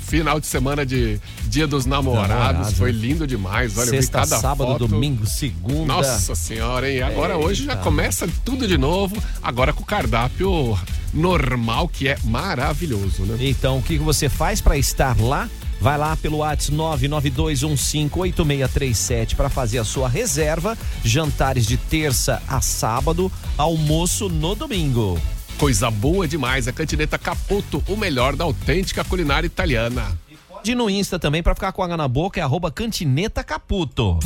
[0.08, 2.74] final de semana de Dia dos Namorados.
[2.74, 2.98] Foi né?
[2.98, 3.78] lindo demais.
[3.78, 4.88] Olha, eu vi Sexta, cada sábado, foto.
[4.88, 5.86] domingo, segunda.
[5.86, 7.02] Nossa senhora, hein?
[7.02, 7.84] Agora hoje já Eita.
[7.84, 10.78] começa tudo de novo, agora com o cardápio
[11.14, 13.38] normal, que é maravilhoso, né?
[13.40, 15.50] Então, o que que você faz para estar lá?
[15.84, 20.78] Vai lá pelo WhatsApp 992158637 para fazer a sua reserva.
[21.04, 25.20] Jantares de terça a sábado, almoço no domingo.
[25.58, 30.18] Coisa boa demais, a Cantineta Caputo, o melhor da autêntica culinária italiana.
[30.48, 34.20] Pode ir no Insta também para ficar com água na boca, é arroba Cantineta Caputo.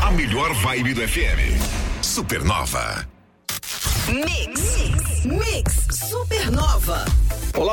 [0.00, 1.60] A melhor vibe do FM.
[2.00, 3.06] Supernova.
[4.08, 4.62] Mix.
[5.26, 5.61] Mix Supernova.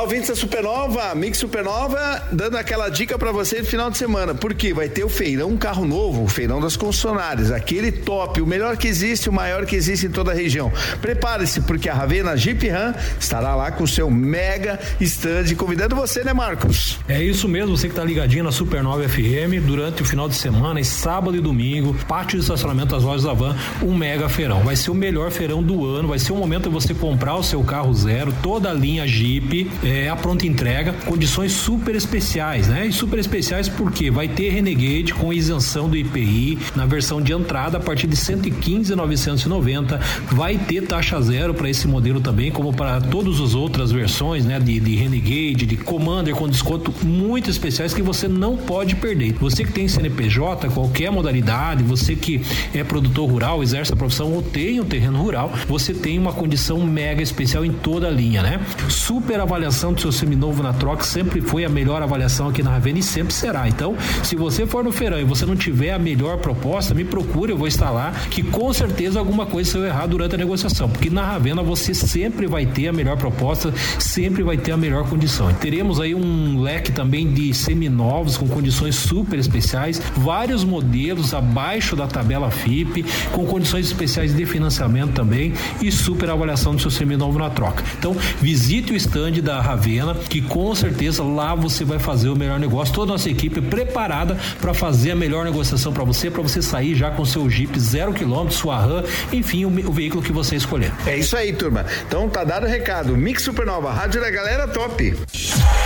[0.00, 4.34] Olá, ouvintes da Supernova, Mix Supernova, dando aquela dica pra você no final de semana,
[4.34, 8.78] porque vai ter o feirão carro novo, o feirão das concessionárias, aquele top, o melhor
[8.78, 10.72] que existe, o maior que existe em toda a região.
[11.02, 16.24] Prepare-se, porque a Ravena Jeep Ram estará lá com o seu mega stand, convidando você,
[16.24, 16.98] né, Marcos?
[17.06, 20.82] É isso mesmo, você que tá ligadinho na Supernova FM durante o final de semana,
[20.82, 24.60] sábado e domingo, pátio de estacionamento das lojas da Van, um mega feirão.
[24.60, 27.42] Vai ser o melhor feirão do ano, vai ser o momento de você comprar o
[27.42, 32.86] seu carro zero, toda a linha Jeep, é, a pronta entrega, condições super especiais, né?
[32.86, 37.78] E super especiais porque vai ter Renegade com isenção do IPI na versão de entrada
[37.78, 40.00] a partir de 115,990,
[40.30, 44.60] vai ter taxa zero para esse modelo também, como para todas as outras versões, né?
[44.60, 49.32] De, de Renegade, de Commander com desconto muito especiais que você não pode perder.
[49.40, 54.40] Você que tem CNPJ, qualquer modalidade, você que é produtor rural, exerce a profissão ou
[54.40, 58.60] tem um terreno rural, você tem uma condição mega especial em toda a linha, né?
[58.88, 62.98] Super avaliação do seu seminovo na troca sempre foi a melhor avaliação aqui na Ravena
[62.98, 63.66] e sempre será.
[63.66, 67.52] Então, se você for no feirão e você não tiver a melhor proposta, me procure,
[67.52, 71.08] eu vou estar lá, que com certeza alguma coisa saiu errado durante a negociação, porque
[71.08, 75.50] na Ravena você sempre vai ter a melhor proposta, sempre vai ter a melhor condição.
[75.50, 81.96] E teremos aí um leque também de seminovos com condições super especiais, vários modelos abaixo
[81.96, 87.38] da tabela FIP, com condições especiais de financiamento também e super avaliação do seu seminovo
[87.38, 87.82] na troca.
[87.98, 92.58] Então, visite o stand da Ravena, que com certeza lá você vai fazer o melhor
[92.58, 92.92] negócio.
[92.92, 96.60] Toda a nossa equipe é preparada para fazer a melhor negociação para você, para você
[96.60, 100.56] sair já com seu Jeep zero quilômetro, sua RAM, enfim, o, o, veículo que você
[100.56, 100.92] escolher.
[101.06, 101.86] É isso aí, turma.
[102.06, 103.16] Então tá dado o recado.
[103.16, 105.16] Mix Supernova, rádio da galera top.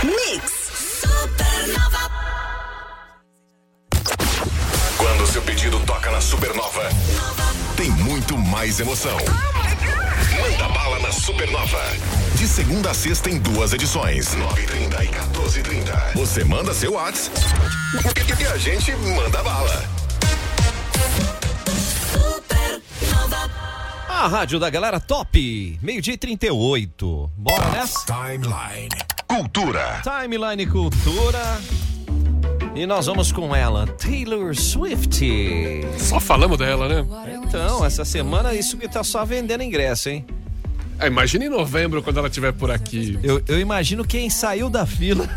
[0.03, 2.09] Mix Supernova.
[4.97, 6.89] Quando seu pedido toca na Supernova,
[7.77, 9.17] tem muito mais emoção.
[9.29, 9.54] Ah!
[11.05, 11.79] Na Supernova.
[12.35, 14.35] De segunda a sexta em duas edições.
[14.35, 16.13] 9h30 e 14h30.
[16.15, 17.39] Você manda seu WhatsApp
[18.39, 19.83] e a gente manda bala.
[24.09, 27.31] A rádio da galera top, meio-dia e 38.
[27.37, 28.03] Bora nessa?
[28.05, 28.89] Timeline.
[29.27, 30.01] Cultura.
[30.01, 31.61] Timeline Cultura.
[32.73, 35.23] E nós vamos com ela, Taylor Swift.
[35.99, 37.05] Só falamos dela, né?
[37.43, 40.25] Então, essa semana isso que tá só vendendo ingresso, hein?
[40.99, 43.19] É, imagina em novembro quando ela estiver por aqui.
[43.23, 45.27] Eu, eu imagino quem saiu da fila.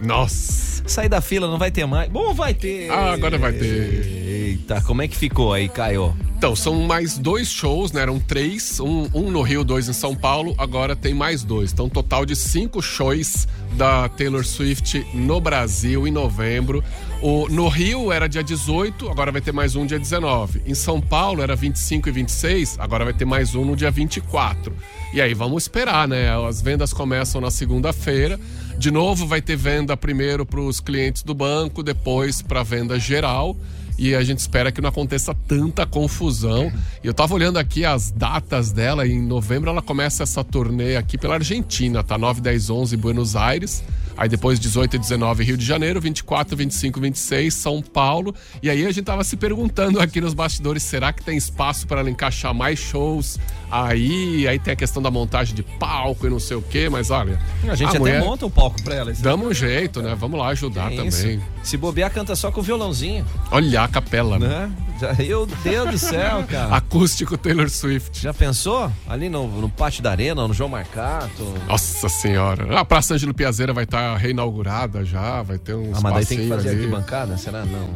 [0.00, 0.82] Nossa.
[0.86, 2.10] Sair da fila não vai ter mais.
[2.10, 2.90] Bom, vai ter.
[2.90, 4.06] Ah, agora vai ter.
[4.06, 6.16] Eita, como é que ficou aí, Caio?
[6.38, 8.02] Então, são mais dois shows, né?
[8.02, 11.72] Eram três, um, um no Rio, dois em São Paulo, agora tem mais dois.
[11.72, 16.82] Então, um total de cinco shows da Taylor Swift no Brasil em novembro.
[17.20, 20.62] O, no Rio era dia 18, agora vai ter mais um dia 19.
[20.64, 24.72] Em São Paulo era 25 e 26, agora vai ter mais um no dia 24.
[25.12, 26.30] E aí vamos esperar, né?
[26.46, 28.38] As vendas começam na segunda-feira.
[28.78, 33.56] De novo, vai ter venda primeiro para os clientes do banco, depois para venda geral
[33.98, 36.72] e a gente espera que não aconteça tanta confusão.
[37.02, 41.18] E eu tava olhando aqui as datas dela, em novembro ela começa essa turnê aqui
[41.18, 42.16] pela Argentina, tá?
[42.16, 43.82] 9, 10, 11 Buenos Aires.
[44.18, 48.34] Aí depois 18 e 19 Rio de Janeiro, 24, 25, 26 São Paulo.
[48.60, 52.00] E aí a gente tava se perguntando aqui nos bastidores, será que tem espaço para
[52.00, 53.38] ela encaixar mais shows
[53.70, 54.46] aí?
[54.48, 57.38] Aí tem a questão da montagem de palco e não sei o quê, mas olha,
[57.68, 59.12] A gente até mulher- monta um palco pra ela.
[59.12, 60.14] Damos um jeito, né?
[60.18, 61.40] Vamos lá ajudar É também.
[61.62, 63.24] Se bobear, canta só com o violãozinho.
[63.52, 64.48] Olha a capela, né?
[64.48, 64.72] Né?
[65.18, 66.74] Meu Deus do céu, cara.
[66.74, 68.20] Acústico Taylor Swift.
[68.20, 68.90] Já pensou?
[69.06, 71.44] Ali no, no pátio da arena, no João Marcato.
[71.68, 72.80] Nossa senhora.
[72.80, 76.38] A Praça Ângelo Piazeira vai estar reinaugurada já, vai ter um Ah, mas daí tem
[76.38, 76.78] que fazer ali.
[76.78, 77.36] arquibancada?
[77.36, 77.64] Será?
[77.64, 77.88] Não.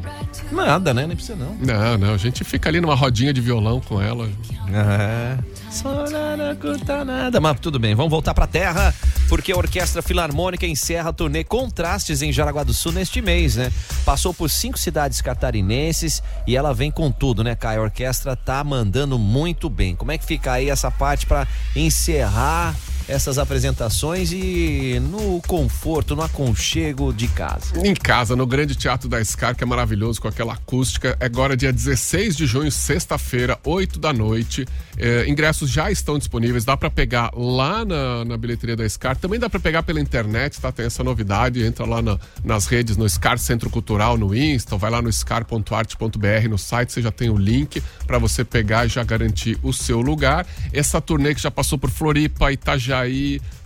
[0.52, 1.06] Nada, né?
[1.06, 1.54] Nem precisa não.
[1.56, 4.28] Não, não, a gente fica ali numa rodinha de violão com ela.
[4.72, 5.38] É.
[5.70, 7.40] Só nada custa nada.
[7.40, 8.94] Mas tudo bem, vamos voltar pra terra,
[9.28, 13.72] porque a Orquestra Filarmônica encerra a turnê Contrastes em Jaraguá do Sul neste mês, né?
[14.04, 17.80] Passou por cinco cidades catarinenses e ela vem com tudo, né, Caio?
[17.80, 19.94] A orquestra tá mandando muito bem.
[19.96, 22.74] Como é que fica aí essa parte pra encerrar
[23.12, 27.78] essas apresentações e no conforto, no aconchego de casa?
[27.86, 31.16] Em casa, no Grande Teatro da Scar, que é maravilhoso com aquela acústica.
[31.20, 34.66] É Agora, dia 16 de junho, sexta-feira, 8 da noite.
[34.98, 39.16] É, ingressos já estão disponíveis, dá pra pegar lá na, na bilheteria da Scar.
[39.16, 40.70] Também dá pra pegar pela internet, tá?
[40.70, 41.62] Tem essa novidade.
[41.64, 46.48] Entra lá na- nas redes, no Scar Centro Cultural, no Insta, vai lá no scar.arte.br
[46.50, 50.00] no site, você já tem o link pra você pegar e já garantir o seu
[50.00, 50.46] lugar.
[50.72, 53.01] Essa turnê que já passou por Floripa, Itajaí,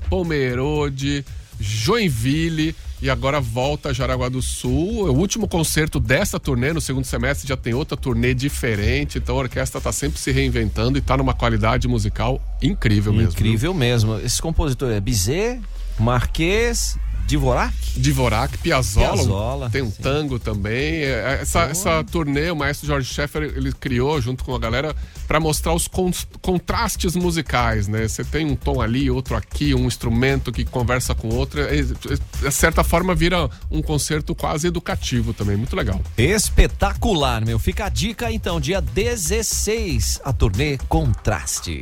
[0.08, 1.24] Pomerode,
[1.58, 5.08] Joinville e agora volta a Jaraguá do Sul.
[5.08, 9.18] O último concerto dessa turnê, no segundo semestre, já tem outra turnê diferente.
[9.18, 13.30] Então a orquestra tá sempre se reinventando e tá numa qualidade musical incrível mesmo.
[13.30, 14.18] Incrível mesmo.
[14.18, 15.60] Esse compositor é Bizet,
[15.98, 17.74] Marquês, Dvorak?
[17.96, 21.02] Dvorak, Piazzolla, Piazzolla, tem um tango também.
[21.02, 24.94] É, Essa, essa turnê, o maestro George Schaeffer, ele criou junto com a galera
[25.26, 28.06] para mostrar os con- contrastes musicais, né?
[28.06, 31.60] Você tem um tom ali, outro aqui, um instrumento que conversa com outro.
[31.62, 35.56] É, é, de certa forma, vira um concerto quase educativo também.
[35.56, 36.00] Muito legal.
[36.16, 37.58] Espetacular, meu.
[37.58, 41.80] Fica a dica então, dia 16, a turnê Contrastes.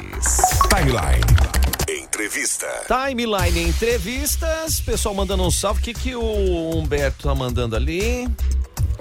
[0.71, 1.64] Timeline.
[2.15, 2.69] Entrevista.
[2.87, 5.81] Timeline entrevistas, pessoal mandando um salve.
[5.81, 8.29] O que, que o Humberto tá mandando ali?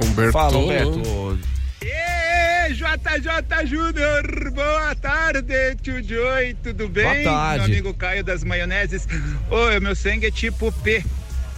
[0.01, 0.31] Humberto.
[0.31, 1.39] Fala, Humberto.
[1.83, 7.23] Ê, JJ Júnior, boa tarde, tio Joey, tudo bem?
[7.23, 7.57] Boa tarde.
[7.57, 9.07] Meu amigo Caio das maioneses.
[9.47, 11.05] Ô, meu sangue é tipo P,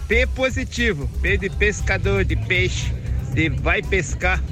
[0.06, 2.92] P positivo, P de pescador, de peixe,
[3.32, 4.42] de vai pescar.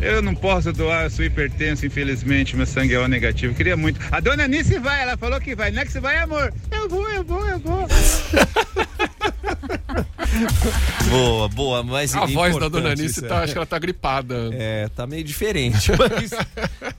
[0.00, 3.54] Eu não posso doar, eu sou hipertenso, infelizmente, meu sangue é O negativo.
[3.54, 4.00] Queria muito.
[4.10, 5.70] A dona Nice vai, ela falou que vai.
[5.70, 6.52] Não é que você vai, amor?
[6.70, 7.88] Eu vou, eu vou, eu vou.
[11.08, 13.44] Boa, boa, mas A voz da dona Anice, isso, tá, é.
[13.44, 14.50] acho que ela tá gripada.
[14.52, 16.30] É, tá meio diferente, mas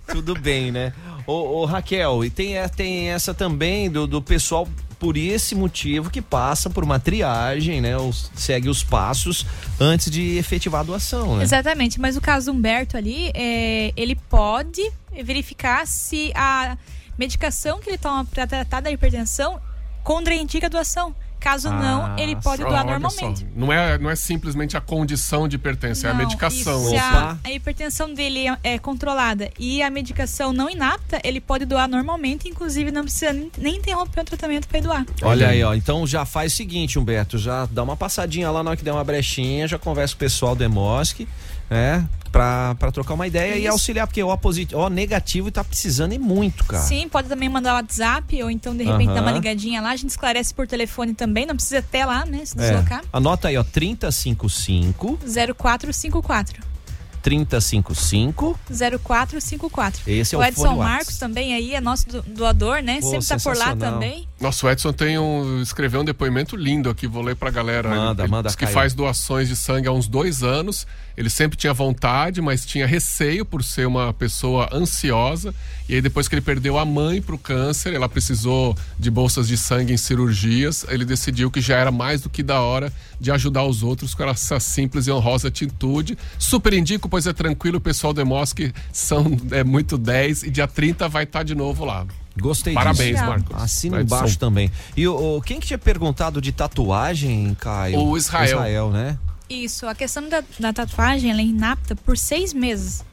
[0.08, 0.94] tudo bem, né?
[1.26, 4.68] Ô, ô, Raquel, e tem, é, tem essa também do, do pessoal
[5.04, 7.92] por esse motivo que passa por uma triagem, né?
[8.38, 9.46] Segue os passos
[9.78, 11.44] antes de efetivar a doação, né?
[11.44, 14.82] Exatamente, mas o caso do Humberto ali, é, ele pode
[15.22, 16.78] verificar se a
[17.20, 19.60] medicação que ele toma para tratar da hipertensão
[20.06, 21.13] contraindica a doação.
[21.43, 23.41] Caso não, ele pode doar Ah, normalmente.
[23.41, 26.86] só, Não é, não é simplesmente a condição de hipertensão, é a Não, medicação.
[26.89, 31.65] Se a, a hipertensão dele é, é controlada e a medicação não inapta, ele pode
[31.65, 35.06] doar normalmente, inclusive não precisa nem, nem interromper o tratamento para doar.
[35.21, 35.73] Olha aí, ó.
[35.73, 38.93] Então já faz o seguinte, Humberto, já dá uma passadinha lá na hora que der
[38.93, 41.27] uma brechinha, já conversa com o pessoal do Emosc,
[41.69, 42.08] né?
[42.34, 46.19] Pra, pra trocar uma ideia e auxiliar, porque o positivo, o negativo tá precisando e
[46.19, 46.82] muito, cara.
[46.84, 49.92] Sim, pode também mandar WhatsApp ou então de repente dar uma ligadinha lá.
[49.92, 52.44] A gente esclarece por telefone também, não precisa até lá, né?
[52.44, 52.71] Se É.
[52.71, 53.04] deslocar.
[53.13, 55.19] Anota aí, ó, 3055
[55.56, 56.73] 0454.
[57.21, 60.02] 3055 0454.
[60.12, 63.00] Esse é o o Edson Marcos também aí é nosso do- doador, né?
[63.00, 64.27] Pô, Sempre tá por lá também.
[64.42, 67.88] Nossa, o Edson tem um, escreveu um depoimento lindo aqui, vou ler pra galera.
[67.90, 70.86] Manda, ele manda, diz que faz doações de sangue há uns dois anos.
[71.16, 75.54] Ele sempre tinha vontade, mas tinha receio por ser uma pessoa ansiosa.
[75.88, 79.58] E aí, depois que ele perdeu a mãe pro câncer, ela precisou de bolsas de
[79.58, 80.86] sangue em cirurgias.
[80.90, 84.24] Ele decidiu que já era mais do que da hora de ajudar os outros com
[84.24, 86.18] essa simples e honrosa atitude.
[86.40, 88.60] Super indico, pois é tranquilo, o pessoal do Emosc
[88.92, 92.06] são é muito 10 e dia 30 vai estar de novo lá.
[92.40, 93.26] Gostei Parabéns, disso.
[93.30, 93.62] Marcos.
[93.62, 94.72] Assina embaixo também.
[94.98, 98.00] E o, o- quem que tinha perguntado de tatuagem, Caio?
[98.00, 98.46] O Israel.
[98.58, 99.18] Israel, né?
[99.54, 103.04] Isso, a questão da, da tatuagem, ela é inapta por seis meses.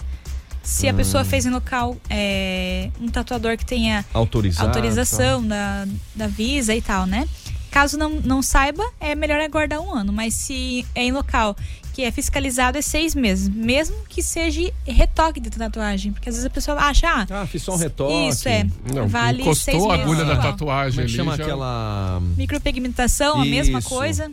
[0.63, 0.97] Se a Hum.
[0.97, 6.83] pessoa fez em local é, um tatuador que tenha Autorizado, autorização da, da Visa e
[6.83, 7.27] tal, né?
[7.71, 10.13] Caso não, não saiba, é melhor aguardar um ano.
[10.13, 11.57] Mas se é em local
[11.95, 13.49] que é fiscalizado, é seis meses.
[13.49, 16.13] Mesmo que seja retoque de tatuagem.
[16.13, 18.29] Porque às vezes a pessoa acha, ah, Ah, fiz só um retoque.
[18.29, 18.67] isso é.
[18.93, 20.03] Não, vale encostou seis a meses.
[20.05, 24.31] agulha da tatuagem Como é ali, chama já- aquela Micropigmentação, a mesma coisa.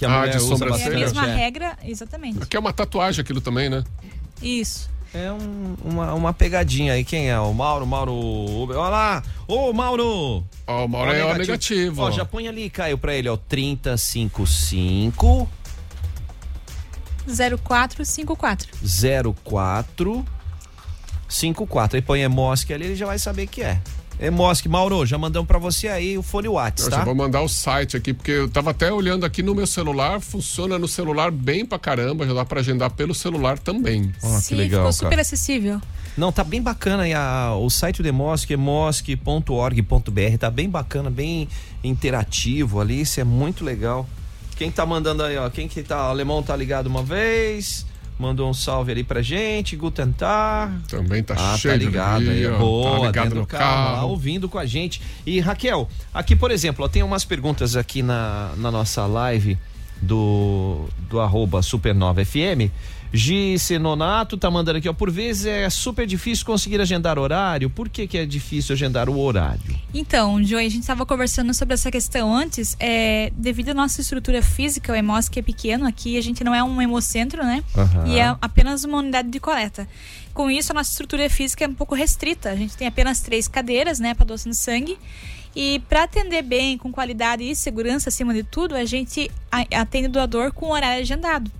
[0.00, 0.96] Que a Ah, mulher de usa É a bastante?
[0.96, 1.36] mesma É.
[1.36, 2.46] regra, exatamente.
[2.46, 3.84] Que é uma tatuagem aquilo também, né?
[4.42, 4.88] Isso.
[5.12, 7.04] É um- uma, uma pegadinha aí.
[7.04, 7.38] Quem é?
[7.38, 8.10] O Mauro, Mauro.
[8.70, 9.22] Olha lá!
[9.46, 10.42] Ô, Mauro!
[10.66, 12.00] Ó, o Mauro é o negativo.
[12.00, 12.10] Ó, ó.
[12.10, 13.36] já põe ali, Caio, pra ele, ó.
[13.36, 15.46] 3055
[17.26, 18.70] 0454.
[19.44, 20.24] 04
[21.28, 21.96] 54.
[21.96, 23.78] Aí põe Emosc ali, ele já vai saber que é.
[24.20, 26.98] Emosc, Mauro, já mandamos pra você aí o fone Whats, Eu tá?
[26.98, 30.20] já vou mandar o site aqui, porque eu tava até olhando aqui no meu celular,
[30.20, 34.12] funciona no celular bem pra caramba, já dá pra agendar pelo celular também.
[34.20, 35.22] Que Sim, legal, ficou super cara.
[35.22, 35.80] acessível.
[36.18, 41.48] Não, tá bem bacana aí a- o site do Emosc, emosc.org.br, tá bem bacana, bem
[41.82, 44.06] interativo ali, isso é muito legal.
[44.56, 47.86] Quem tá mandando aí, ó, quem que tá, o Alemão tá ligado uma vez,
[48.20, 50.72] mandou um salve ali pra gente, Guten Tag.
[50.88, 53.64] Também tá Ah, cheio tá de ligado aí, alegria, boa, tá ligado no do carro,
[53.64, 54.08] lá, carro.
[54.10, 55.00] ouvindo com a gente.
[55.26, 59.56] E Raquel, aqui por exemplo, ó, tem umas perguntas aqui na, na nossa live
[60.02, 62.70] do, do arroba Supernova FM.
[63.12, 67.68] Gice Nonato tá mandando aqui, ó, por vezes é super difícil conseguir agendar horário.
[67.68, 69.78] Por que que é difícil agendar o horário?
[69.92, 72.76] Então, Joey, a gente estava conversando sobre essa questão antes.
[72.78, 76.62] É, devido à nossa estrutura física, o Hemosc é pequeno, aqui a gente não é
[76.62, 77.64] um hemocentro, né?
[77.76, 78.06] Aham.
[78.06, 79.88] E é apenas uma unidade de coleta.
[80.32, 82.50] Com isso, a nossa estrutura física é um pouco restrita.
[82.50, 84.96] A gente tem apenas três cadeiras, né, para doação de sangue.
[85.54, 90.12] E para atender bem, com qualidade e segurança acima de tudo, a gente atende o
[90.12, 91.50] doador com horário agendado,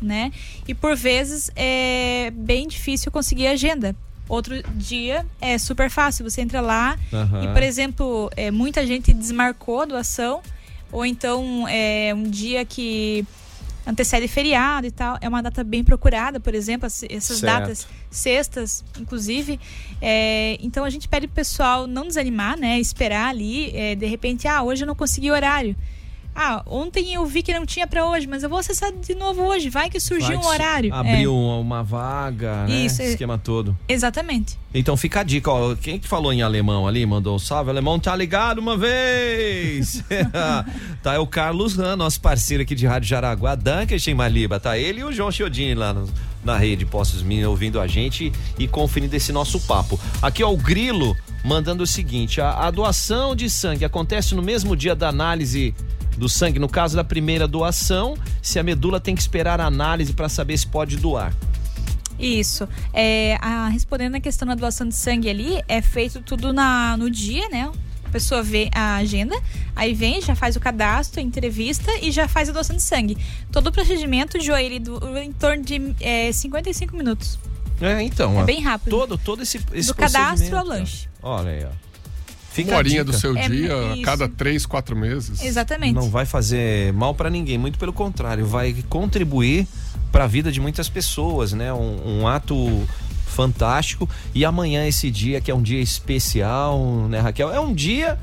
[0.00, 0.32] né?
[0.66, 3.94] E por vezes é bem difícil conseguir agenda.
[4.28, 7.44] Outro dia é super fácil, você entra lá Aham.
[7.44, 10.40] e, por exemplo, é, muita gente desmarcou a doação,
[10.90, 13.24] ou então é um dia que
[13.86, 15.16] antecede feriado e tal.
[15.20, 17.60] É uma data bem procurada, por exemplo, as- essas Certo.
[17.60, 19.60] datas sextas, inclusive.
[20.02, 22.80] É, então a gente pede pro pessoal não desanimar, né?
[22.80, 25.76] Esperar ali, é, de repente, ah, hoje eu não consegui horário.
[26.38, 29.42] Ah, ontem eu vi que não tinha pra hoje, mas eu vou acessar de novo
[29.42, 29.70] hoje.
[29.70, 30.94] Vai que surgiu Vai um que su- horário.
[30.94, 32.84] Abriu É, uma, vaga, né?
[32.84, 33.76] Isso, é- Esquema todo.
[33.88, 34.58] exatamente.
[34.74, 35.74] Então fica a dica, ó.
[35.74, 37.70] Quem que falou em alemão ali, mandou um salve?
[37.70, 40.04] Alemão tá ligado uma vez!
[41.02, 44.60] tá, é o Carlos Ran, nosso parceiro aqui de Rádio Jaraguá, Dankeschön Maliba.
[44.60, 46.06] Tá ele e o João Chiodini lá no-
[46.44, 49.98] na rede Postos Minas ouvindo a gente e conferindo esse nosso papo.
[50.20, 54.76] Aqui, ó, o Grilo mandando o seguinte: a, a doação de sangue acontece no mesmo
[54.76, 55.74] dia da análise
[56.16, 56.58] do sangue.
[56.58, 60.56] No caso da primeira doação, se a medula tem que esperar a análise para saber
[60.56, 61.34] se pode doar.
[62.18, 62.68] Isso.
[62.92, 67.10] É, a, respondendo a questão da doação de sangue ali, é feito tudo na, no
[67.10, 67.70] dia, né?
[68.04, 69.36] A pessoa vê a agenda,
[69.74, 73.18] aí vem, já faz o cadastro, a entrevista e já faz a doação de sangue.
[73.52, 77.38] Todo o procedimento, Joe, ele dura em torno de é, 55 minutos.
[77.80, 78.38] É, então.
[78.38, 78.90] É ó, bem rápido.
[78.90, 81.08] Todo, todo esse, esse Do cadastro ao lanche.
[81.22, 81.85] Olha aí, ó.
[82.56, 85.42] Fica Uma a horinha do seu É, dia, a cada três, quatro meses.
[85.42, 85.94] Exatamente.
[85.94, 89.66] Não vai fazer mal pra ninguém, muito pelo contrário, vai contribuir
[90.10, 91.72] para a vida de muitas pessoas, né?
[91.72, 92.56] Um, um ato
[93.26, 94.08] fantástico.
[94.34, 97.52] E amanhã esse dia que é um dia especial, né, Raquel?
[97.52, 98.18] É um dia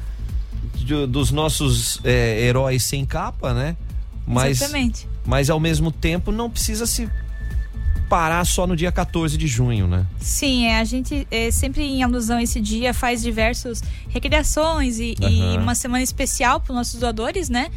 [0.76, 3.76] de- dos nossos é, heróis sem capa, né?
[4.26, 5.08] Mas, Exatamente.
[5.26, 7.08] mas ao mesmo tempo não precisa se
[8.14, 10.06] parar só no dia 14 de junho, né?
[10.20, 15.16] Sim, é, a gente é, sempre em alusão a esse dia faz diversas recriações e,
[15.20, 15.64] e Aham.
[15.64, 17.72] uma semana especial para os nossos doadores, né?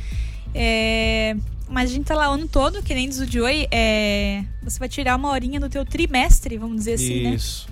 [0.55, 1.35] É,
[1.71, 4.45] Mas a gente tá lá o ano todo, que nem diz o Joey, é...
[4.63, 7.35] você vai tirar uma horinha do teu trimestre, vamos dizer assim, né?
[7.35, 7.67] Isso.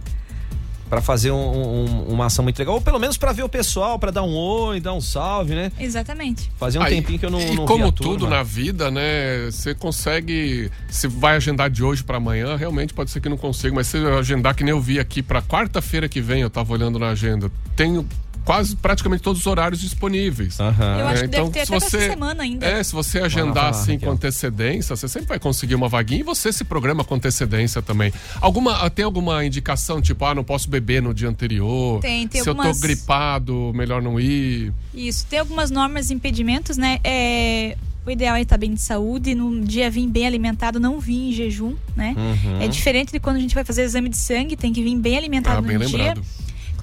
[0.94, 1.36] Pra fazer um-
[1.84, 2.76] um- uma ação muito legal.
[2.76, 5.72] Ou pelo menos pra ver o pessoal, pra dar um oi, dar um salve, né?
[5.80, 6.52] Exatamente.
[6.56, 8.36] Fazia um Aí, tempinho que eu não, E não como via a tudo turma.
[8.36, 9.46] na vida, né?
[9.50, 10.70] Você consegue.
[10.88, 13.96] Se vai agendar de hoje pra amanhã, realmente pode ser que não consiga, mas se
[13.98, 17.08] eu agendar que nem eu vi aqui pra quarta-feira que vem, eu tava olhando na
[17.08, 18.06] agenda, tenho
[18.44, 20.58] quase praticamente todos os horários disponíveis.
[20.58, 20.66] Eu
[21.08, 22.66] acho que deve ter se até você, essa semana ainda.
[22.66, 26.52] É, se você agendar assim com antecedência, você sempre vai conseguir uma vaguinha e você
[26.52, 28.12] se programa com antecedência também.
[28.40, 32.00] Alguma, tem alguma indicação, tipo, ah, não posso beber no dia anterior?
[32.00, 34.72] Tem, tem se eu algumas- tô gripado, melhor não ir.
[34.94, 36.98] Isso, tem algumas normas e impedimentos, né?
[37.02, 37.76] É,
[38.06, 41.32] o ideal é estar bem de saúde, no dia vir bem alimentado, não vir em
[41.32, 42.14] jejum, né?
[42.16, 42.60] Uhum.
[42.60, 45.16] É diferente de quando a gente vai fazer exame de sangue, tem que vir bem
[45.16, 45.96] alimentado Ah, no bem dia.
[45.98, 46.22] lembrado.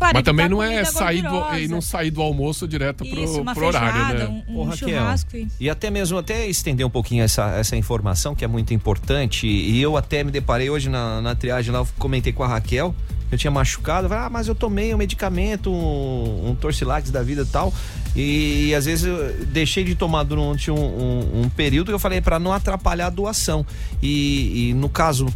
[0.02, 3.24] Claro, Mas também evitar não é sair do, e não sair do almoço direto pro,
[3.24, 4.44] Isso, uma pro horário, né?
[4.48, 5.38] um, um churrasco.
[5.38, 9.46] e- E até mesmo até estender um pouquinho essa, essa informação que é muito importante.
[9.46, 12.96] E eu até me deparei hoje na, na triagem lá, eu comentei com a Raquel,
[13.32, 17.22] eu tinha machucado, eu falei, ah, mas eu tomei um medicamento, um, um Torcilax da
[17.22, 17.72] vida e tal.
[18.16, 22.22] E, às vezes eu deixei de tomar durante um, um- um período que eu falei
[22.22, 23.64] para não atrapalhar a doação.
[24.02, 25.28] E, e no caso,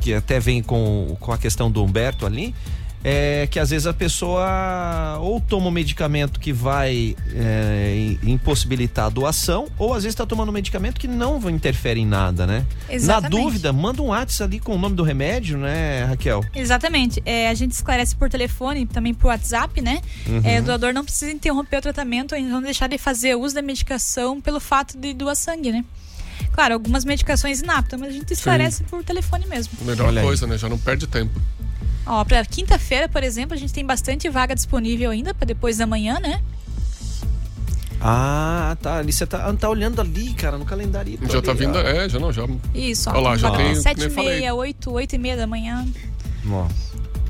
[0.00, 2.54] que até vem com, com a questão do Humberto ali,
[3.04, 9.08] é que às vezes a pessoa ou toma um medicamento que vai é, impossibilitar a
[9.10, 12.64] doação, ou às vezes está tomando um medicamento que não interfere em nada, né?
[12.88, 13.36] Exatamente.
[13.36, 16.42] Na dúvida, manda um WhatsApp ali com o nome do remédio, né, Raquel?
[16.54, 17.22] Exatamente.
[17.26, 20.00] É, a gente esclarece por telefone, também por WhatsApp, né?
[20.26, 20.40] Uhum.
[20.42, 23.62] É, o doador não precisa interromper o tratamento ou não deixar de fazer uso da
[23.62, 25.84] medicação pelo fato de doar sangue, né?
[26.52, 29.72] Claro, algumas medicações inaptas, mas a gente esclarece por telefone mesmo.
[29.82, 30.26] Melhor Olha aí.
[30.26, 30.56] coisa, né?
[30.56, 31.40] Já não perde tempo.
[32.06, 35.86] Ó, pra quinta-feira, por exemplo, a gente tem bastante vaga disponível ainda para depois da
[35.86, 36.40] manhã, né?
[38.00, 38.98] Ah, tá.
[38.98, 41.18] Ali você tá, tá olhando ali, cara, no calendário.
[41.30, 41.78] Já tá vindo.
[41.78, 42.46] É, já não, já.
[42.74, 43.14] Isso, ó.
[43.14, 43.74] Olha lá, já tem.
[43.76, 44.38] Sete nem e falei.
[44.40, 45.86] meia, oito, oito e meia da manhã.
[46.50, 46.66] Ó,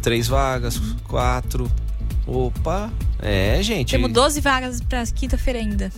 [0.02, 1.70] três vagas, quatro.
[2.26, 2.90] Opa.
[3.20, 3.92] É, gente.
[3.92, 5.92] Temos 12 vagas para quinta-feira ainda.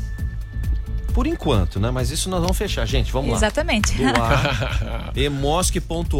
[1.16, 1.90] Por enquanto, né?
[1.90, 3.10] Mas isso nós vamos fechar, gente.
[3.10, 3.36] Vamos lá.
[3.38, 3.94] Exatamente.
[5.16, 6.12] emosc.org.br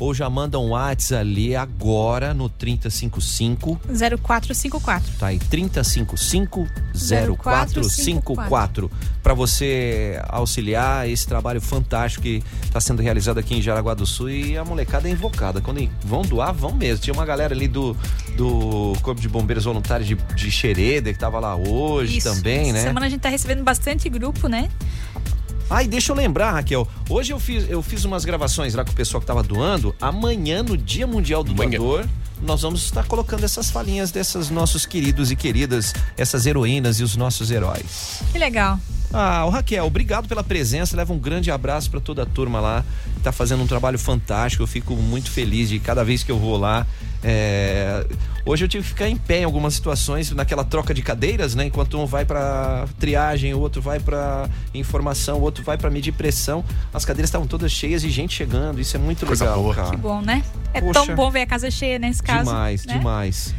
[0.00, 3.78] ou já manda um WhatsApp ali agora no 3055
[4.20, 5.12] 0454.
[5.16, 8.90] tá aí 3055 0454
[9.22, 14.30] para você auxiliar esse trabalho fantástico que está sendo realizado aqui em Jaraguá do Sul
[14.30, 17.96] e a molecada é invocada quando vão doar vão mesmo tinha uma galera ali do,
[18.36, 22.34] do corpo de bombeiros voluntários de, de Xereda que tava lá hoje Isso.
[22.34, 24.68] também né semana a gente tá recebendo bastante grupo, né?
[25.70, 26.86] Ai, deixa eu lembrar, Raquel.
[27.08, 29.94] Hoje eu fiz, eu fiz umas gravações lá com o pessoal que tava doando.
[30.00, 31.78] Amanhã, no Dia Mundial do Amanhã.
[31.78, 32.06] Doador,
[32.42, 37.14] nós vamos estar colocando essas falinhas desses nossos queridos e queridas, essas heroínas e os
[37.14, 38.20] nossos heróis.
[38.32, 38.80] Que legal.
[39.12, 40.96] Ah, ô Raquel, obrigado pela presença.
[40.96, 42.84] Leva um grande abraço para toda a turma lá.
[43.22, 44.62] Tá fazendo um trabalho fantástico.
[44.62, 46.86] Eu fico muito feliz de cada vez que eu vou lá.
[47.22, 48.06] É,
[48.44, 51.66] Hoje eu tive que ficar em pé em algumas situações, naquela troca de cadeiras, né?
[51.66, 56.12] Enquanto um vai para triagem, o outro vai para informação, o outro vai para medir
[56.12, 56.64] pressão.
[56.92, 58.80] As cadeiras estavam todas cheias e gente chegando.
[58.80, 59.74] Isso é muito Coisa legal, boa.
[59.74, 59.90] cara.
[59.90, 60.42] Que bom, né?
[60.72, 61.04] É Poxa.
[61.04, 62.44] tão bom ver a casa cheia nesse caso.
[62.44, 62.94] Demais, né?
[62.94, 63.54] demais.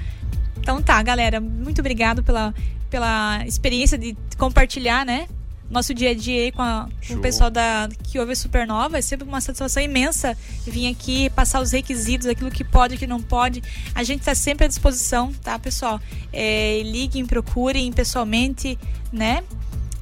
[0.57, 1.39] Então tá, galera.
[1.39, 2.53] Muito obrigado pela,
[2.89, 5.27] pela experiência de compartilhar, né?
[5.71, 8.97] Nosso dia a dia aí com, a- com o pessoal da, que ouve a Supernova.
[8.97, 13.07] É sempre uma satisfação imensa vir aqui, passar os requisitos, aquilo que pode e que
[13.07, 13.63] não pode.
[13.95, 15.99] A gente tá sempre à disposição, tá, pessoal?
[16.33, 18.77] É, liguem, procurem pessoalmente,
[19.13, 19.43] né?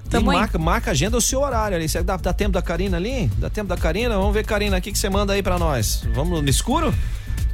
[0.06, 0.38] E Tamo aí.
[0.40, 1.88] marca, marca a agenda o seu horário ali.
[1.88, 3.30] Você dá, dá tempo da Karina ali?
[3.38, 4.18] Dá tempo da Karina?
[4.18, 6.04] Vamos ver, Karina, o que que você manda aí pra nós?
[6.16, 6.92] Vamos no escuro?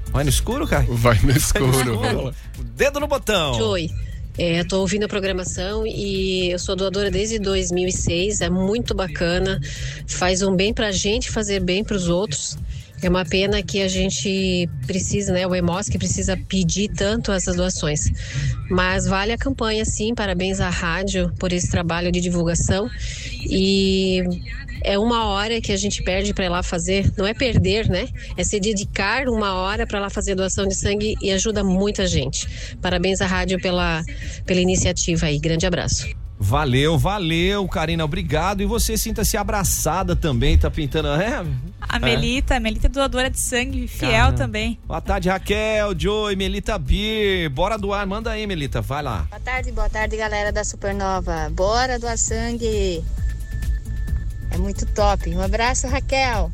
[0.09, 0.85] Vai no escuro, cara?
[0.87, 1.99] Vai no escuro.
[1.99, 2.31] vai lá.
[2.77, 3.55] Dedo no botão.
[3.55, 3.89] Joy.
[4.37, 9.61] É, tô ouvindo a programação e eu sou doadora desde 2006, é muito bacana,
[10.07, 12.57] faz um bem pra gente, fazer bem pros outros.
[13.01, 17.55] É uma pena que a gente precisa, né, o EMOS que precisa pedir tanto essas
[17.55, 18.09] doações.
[18.69, 22.89] Mas vale a campanha sim, parabéns à rádio por esse trabalho de divulgação.
[23.47, 24.23] E
[24.85, 28.07] é uma hora que a gente perde para ir lá fazer, não é perder, né?
[28.37, 32.47] É se dedicar uma hora para lá fazer doação de sangue e ajuda muita gente.
[32.81, 34.03] Parabéns à rádio pela,
[34.45, 35.39] pela iniciativa aí.
[35.39, 36.07] Grande abraço.
[36.37, 38.61] Valeu, valeu, Karina, obrigado.
[38.61, 41.07] E você sinta-se abraçada também, tá pintando.
[41.07, 41.43] É?
[41.79, 44.37] A Melita, a Melita é doadora de sangue, fiel Caramba.
[44.37, 44.79] também.
[44.85, 47.49] Boa tarde, Raquel, Joey, Melita Bir.
[47.49, 49.25] Bora doar, manda aí, Melita, vai lá.
[49.29, 51.49] Boa tarde, boa tarde, galera da Supernova.
[51.51, 53.03] Bora doar sangue.
[54.55, 55.29] É muito top.
[55.35, 56.49] Um abraço, Raquel.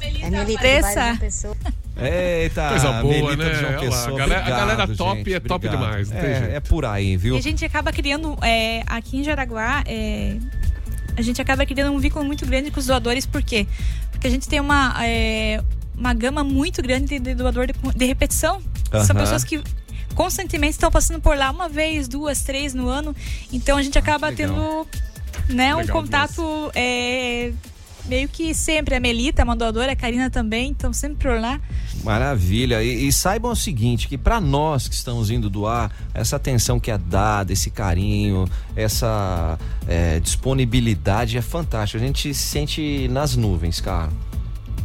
[0.00, 0.62] é Melita
[0.94, 1.56] João Pessoa.
[1.94, 3.70] Eita, Coisa boa, Melita né?
[3.70, 5.80] lá, Pessoa, a galera- a obrigado, galera top gente, é top obrigado.
[5.80, 6.54] demais, não tem é, jeito.
[6.54, 7.34] é por aí, viu?
[7.34, 10.38] E a gente acaba criando é, aqui em Jaraguá é,
[11.14, 13.66] a gente acaba criando um vínculo muito grande com os doadores, por quê?
[14.10, 15.62] Porque a gente tem uma, é,
[15.94, 18.62] uma gama muito grande de doador de, de repetição.
[18.90, 19.14] São Aham.
[19.16, 19.62] pessoas que
[20.14, 23.14] constantemente estão passando por lá uma vez, duas, três no ano.
[23.52, 24.48] Então a gente acaba legal.
[24.48, 24.86] tendo
[25.48, 27.52] né, um Legal contato é,
[28.06, 28.94] meio que sempre.
[28.94, 31.60] A Melita é uma doadora, a Karina também, então sempre por lá.
[32.02, 32.82] Maravilha.
[32.82, 36.90] E, e saibam o seguinte, que para nós que estamos indo doar, essa atenção que
[36.90, 42.02] é dada, esse carinho, essa é, disponibilidade é fantástica.
[42.02, 44.10] A gente se sente nas nuvens, cara.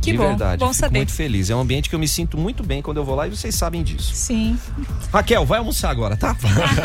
[0.02, 1.00] Que De bom, verdade, bom fico saber.
[1.00, 1.50] muito feliz.
[1.50, 3.54] É um ambiente que eu me sinto muito bem quando eu vou lá e vocês
[3.56, 4.14] sabem disso.
[4.14, 4.58] Sim.
[5.12, 6.36] Raquel, vai almoçar agora, tá?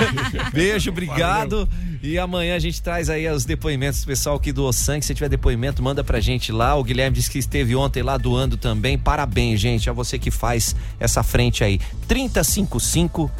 [0.53, 1.69] Beijo, obrigado.
[2.03, 5.05] E amanhã a gente traz aí os depoimentos do pessoal que doou sangue.
[5.05, 6.75] Se tiver depoimento, manda pra gente lá.
[6.75, 8.99] O Guilherme disse que esteve ontem lá doando também.
[8.99, 11.79] Parabéns, gente, a você que faz essa frente aí.
[12.09, 13.31] 355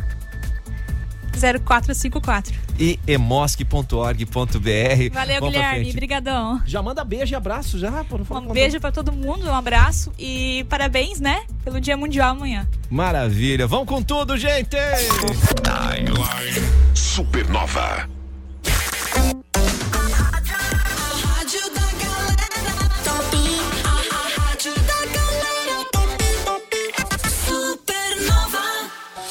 [1.39, 2.55] 0454.
[2.79, 5.13] e emosc.org.br.
[5.13, 5.81] Valeu, Vamos Guilherme.
[5.81, 5.95] frente.
[5.95, 6.61] Brigadão.
[6.67, 8.05] Já manda beijo e abraço já.
[8.05, 8.51] Por favor.
[8.51, 12.67] Um beijo pra todo mundo, um abraço e parabéns, né, pelo Dia Mundial amanhã.
[12.91, 13.67] Maravilha.
[13.67, 14.77] Vamos com tudo, gente!
[15.63, 16.67] Timeline.
[16.95, 18.09] Supernova.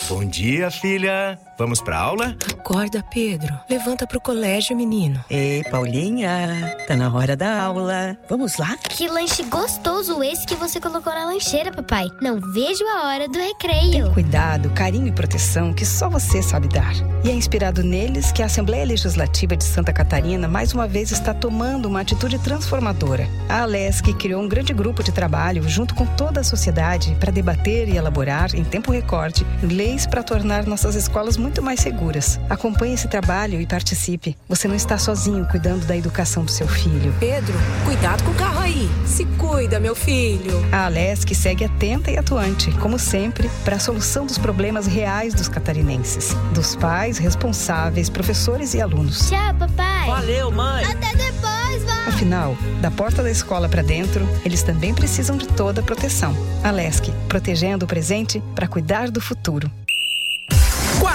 [0.09, 1.39] Bom dia, filha.
[1.61, 2.35] Vamos pra aula?
[2.49, 3.53] Acorda, Pedro.
[3.69, 5.23] Levanta pro colégio, menino.
[5.29, 8.17] Ei, Paulinha, tá na hora da aula.
[8.27, 8.75] Vamos lá?
[8.89, 12.07] Que lanche gostoso esse que você colocou na lancheira, papai.
[12.19, 14.11] Não vejo a hora do recreio.
[14.11, 16.93] Cuidado, carinho e proteção que só você sabe dar.
[17.23, 21.31] E é inspirado neles que a Assembleia Legislativa de Santa Catarina mais uma vez está
[21.31, 23.27] tomando uma atitude transformadora.
[23.47, 27.87] A Alesc criou um grande grupo de trabalho junto com toda a sociedade para debater
[27.87, 32.39] e elaborar, em tempo recorde, leis para tornar nossas escolas muito mais seguras.
[32.47, 34.37] Acompanhe esse trabalho e participe.
[34.47, 37.11] Você não está sozinho cuidando da educação do seu filho.
[37.19, 38.87] Pedro, cuidado com o carro aí.
[39.07, 40.63] Se cuida, meu filho.
[40.71, 45.47] A Alesc segue atenta e atuante, como sempre, para a solução dos problemas reais dos
[45.47, 49.29] catarinenses, dos pais, responsáveis, professores e alunos.
[49.29, 50.07] Tchau, papai.
[50.07, 50.85] Valeu, mãe.
[50.85, 51.91] Até depois, vó.
[52.07, 56.35] Afinal, da porta da escola para dentro, eles também precisam de toda a proteção.
[56.63, 59.71] Alesc, protegendo o presente para cuidar do futuro.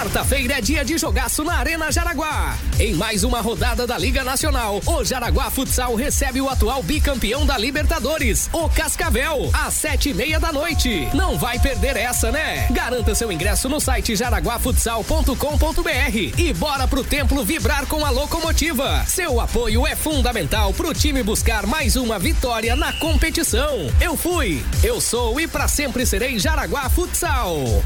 [0.07, 2.57] Quarta-feira é dia de jogaço na Arena Jaraguá.
[2.79, 7.57] Em mais uma rodada da Liga Nacional, o Jaraguá Futsal recebe o atual bicampeão da
[7.57, 11.09] Libertadores, o Cascavel, às sete e meia da noite.
[11.13, 12.69] Não vai perder essa, né?
[12.71, 19.03] Garanta seu ingresso no site jaraguafutsal.com.br e bora pro templo vibrar com a locomotiva.
[19.05, 23.91] Seu apoio é fundamental pro time buscar mais uma vitória na competição.
[23.99, 27.83] Eu fui, eu sou e pra sempre serei Jaraguá Futsal.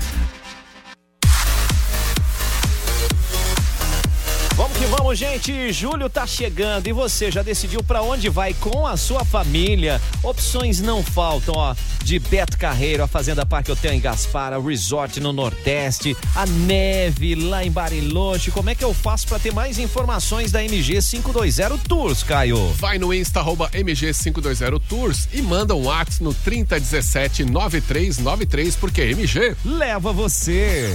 [5.13, 5.73] Gente.
[5.73, 10.01] Julho tá chegando e você já decidiu pra onde vai com a sua família?
[10.23, 11.75] Opções não faltam, ó.
[12.03, 17.35] De Beto Carreiro, a Fazenda Parque Hotel em Gaspar, o Resort no Nordeste, a neve
[17.35, 18.51] lá em Bariloche.
[18.51, 22.71] Como é que eu faço pra ter mais informações da MG 520 Tours, Caio?
[22.73, 29.55] Vai no Insta arroba MG520 Tours e manda um WhatsApp no 3017 9393 porque MG
[29.65, 30.93] leva você.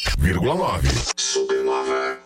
[0.00, 0.88] 101,9.
[1.16, 2.18] Supernova.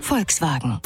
[0.00, 0.80] Volkswagen.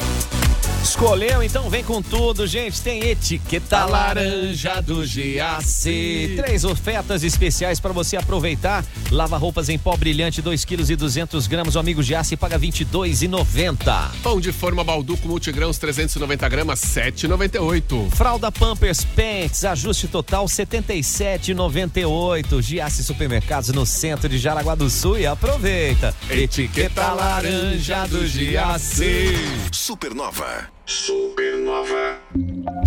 [0.83, 2.81] Escolheu, então vem com tudo, gente.
[2.81, 6.33] Tem etiqueta laranja do GAC.
[6.37, 8.83] Três ofertas especiais para você aproveitar.
[9.11, 11.75] Lava roupas em pó brilhante, 2 kg e 200 gramas.
[11.75, 14.11] O amigo GAC paga R$ 22,90.
[14.23, 18.09] Pão de forma balduco multigrãos 390 gramas 7,98.
[18.11, 22.61] Fralda Pampers Pants, ajuste total 77,98.
[22.61, 26.15] Giasse Supermercados no centro de Jaraguá do Sul e aproveita.
[26.29, 29.35] Etiqueta laranja do Giasse.
[29.71, 30.78] Supernova.
[30.89, 32.17] Supernova.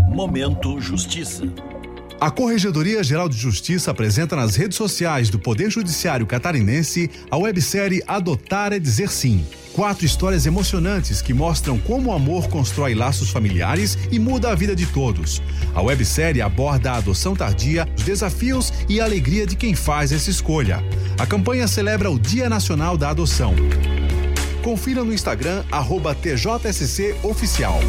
[0.09, 1.44] Momento Justiça.
[2.20, 8.03] A Corregedoria Geral de Justiça apresenta nas redes sociais do Poder Judiciário Catarinense a websérie
[8.05, 9.46] Adotar é Dizer Sim.
[9.72, 14.74] Quatro histórias emocionantes que mostram como o amor constrói laços familiares e muda a vida
[14.74, 15.40] de todos.
[15.72, 20.28] A websérie aborda a adoção tardia, os desafios e a alegria de quem faz essa
[20.28, 20.82] escolha.
[21.20, 23.55] A campanha celebra o Dia Nacional da Adoção.
[24.62, 27.80] Confira no Instagram, arroba TJSC Oficial.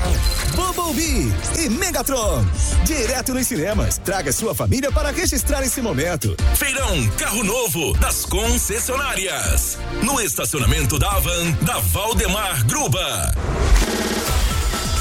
[0.56, 2.46] Bumblebee e Megatron.
[2.86, 3.98] Direto nos cinemas.
[3.98, 6.36] Traga sua família para registrar esse momento.
[6.56, 9.78] Feirão Carro Novo das concessionárias.
[10.02, 13.36] No estacionamento da Avan, da Valdemar Gruba.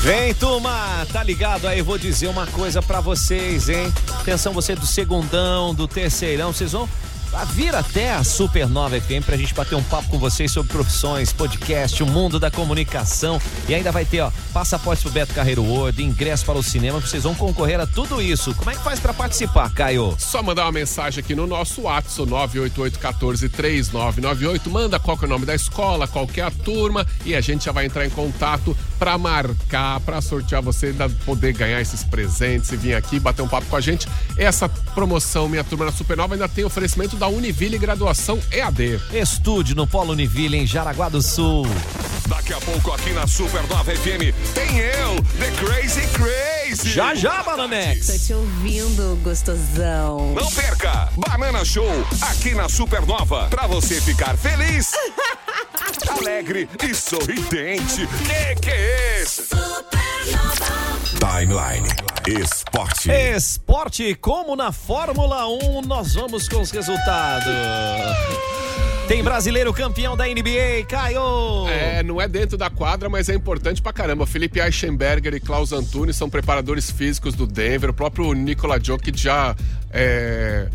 [0.02, 1.82] Vem, turma, tá ligado aí?
[1.82, 3.92] Vou dizer uma coisa pra vocês, hein?
[4.20, 6.88] Atenção, você do segundão, do terceirão, vocês vão
[7.52, 12.02] vir até a Supernova FM pra gente bater um papo com vocês sobre profissões, podcast,
[12.02, 13.40] o mundo da comunicação.
[13.68, 17.22] E ainda vai ter, ó, passaporte pro Beto Carreiro World, ingresso para o cinema, vocês
[17.22, 18.54] vão concorrer a tudo isso.
[18.54, 20.14] Como é que faz pra participar, Caio?
[20.18, 24.70] Só mandar uma mensagem aqui no nosso WhatsApp, 988-14-3998.
[24.70, 27.72] Manda qual é o nome da escola, qual é a turma e a gente já
[27.72, 32.76] vai entrar em contato pra marcar, pra sortear você, ainda poder ganhar esses presentes e
[32.76, 34.08] vir aqui bater um papo com a gente.
[34.36, 39.00] Essa promoção Minha Turma na Supernova ainda tem oferecimento da Univille Graduação EAD.
[39.12, 41.66] Estude no Polo Univille em Jaraguá do Sul.
[42.28, 46.90] Daqui a pouco aqui na Supernova FM tem eu, The Crazy Crazy.
[46.90, 48.06] Já já, Bananex.
[48.06, 50.34] Tô te ouvindo, gostosão.
[50.34, 51.08] Não perca!
[51.16, 51.90] Banana Show
[52.22, 54.92] aqui na Supernova pra você ficar feliz,
[56.08, 58.06] alegre e sorridente.
[58.06, 59.48] Que que é esse?
[61.18, 61.88] Timeline
[62.26, 63.10] Esporte.
[63.10, 67.46] Esporte, como na Fórmula 1, nós vamos com os resultados.
[69.08, 71.66] Tem brasileiro campeão da NBA, Caio!
[71.68, 74.26] É, não é dentro da quadra, mas é importante pra caramba.
[74.26, 77.88] Felipe Eichenberger e Klaus Antunes são preparadores físicos do Denver.
[77.88, 79.56] O próprio Nikola Jokic já
[79.90, 80.68] é,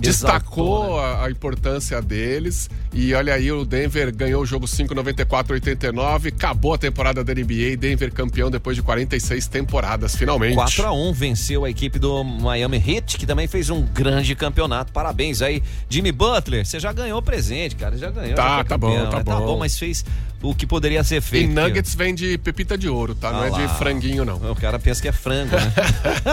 [0.00, 2.68] destacou a, a importância deles.
[2.92, 6.28] E olha aí, o Denver ganhou o jogo 5, 94, 89.
[6.28, 7.76] Acabou a temporada da NBA.
[7.78, 10.54] Denver campeão depois de 46 temporadas, finalmente.
[10.54, 14.92] 4 a 1 venceu a equipe do Miami Heat, que também fez um grande campeonato.
[14.92, 15.62] Parabéns aí.
[15.88, 17.96] Jimmy Butler, você já ganhou presente, cara.
[17.96, 18.34] Já ganhou.
[18.34, 19.46] Tá, já tá bom, campeão, tá né?
[19.46, 19.58] bom.
[19.58, 20.04] mas fez
[20.42, 21.52] o que poderia ser E feito.
[21.52, 23.30] Nuggets vem de pepita de ouro, tá?
[23.30, 23.68] Não Ah é de lá.
[23.70, 24.36] franguinho, não.
[24.50, 25.72] O cara pensa que é frango, né?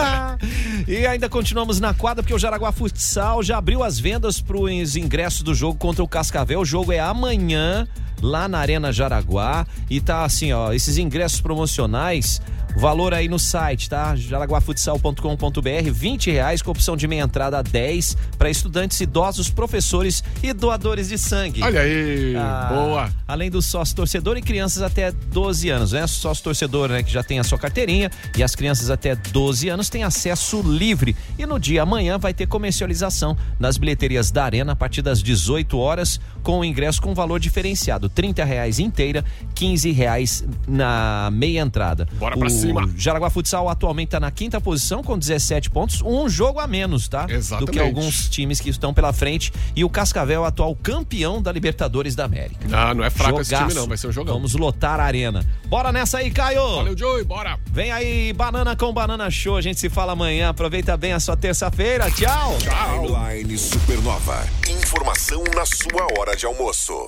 [0.88, 4.96] e ainda continuamos na quadra, porque o Jaraguá Futsal já abriu as vendas para os
[4.96, 6.60] ingressos do jogo contra o Cascavel.
[6.60, 7.86] O jogo é amanhã,
[8.22, 9.66] lá na Arena Jaraguá.
[9.90, 12.40] E tá assim, ó, esses ingressos promocionais
[12.78, 14.14] valor aí no site, tá?
[14.16, 20.52] jaraguafutsal.com.br, 20 reais com opção de meia entrada a 10 para estudantes, idosos, professores e
[20.52, 21.62] doadores de sangue.
[21.62, 23.12] Olha aí, Ah, boa.
[23.26, 26.06] Além do sócio torcedor e crianças até 12 anos, né?
[26.06, 29.88] Sócio torcedor, né, que já tem a sua carteirinha e as crianças até 12 anos
[29.88, 31.16] têm acesso livre.
[31.38, 35.76] E no dia amanhã vai ter comercialização nas bilheterias da Arena a partir das 18
[35.78, 39.24] horas com o ingresso com valor diferenciado, 30 reais inteira,
[39.54, 42.08] 15 reais na meia entrada.
[42.18, 42.90] Bora pra o cima.
[42.96, 47.22] Jaraguá Futsal atualmente está na quinta posição com 17 pontos, um jogo a menos, tá?
[47.22, 47.80] Do que Exatamente.
[47.80, 52.66] alguns times que estão pela frente e o Cascavel atual campeão da Libertadores da América.
[52.72, 53.76] Ah, não é fraco esse time Jogaço.
[53.80, 54.34] não, vai ser um jogão.
[54.34, 55.44] Vamos lotar a arena.
[55.66, 56.76] Bora nessa aí, Caio!
[56.76, 57.58] Valeu, Joey, bora!
[57.70, 59.56] Vem aí, Banana com Banana Show.
[59.56, 60.48] A gente se fala amanhã.
[60.50, 62.10] Aproveita bem a sua terça-feira.
[62.10, 62.56] Tchau!
[62.58, 64.46] Timeline Supernova.
[64.68, 67.06] Informação na sua hora de almoço.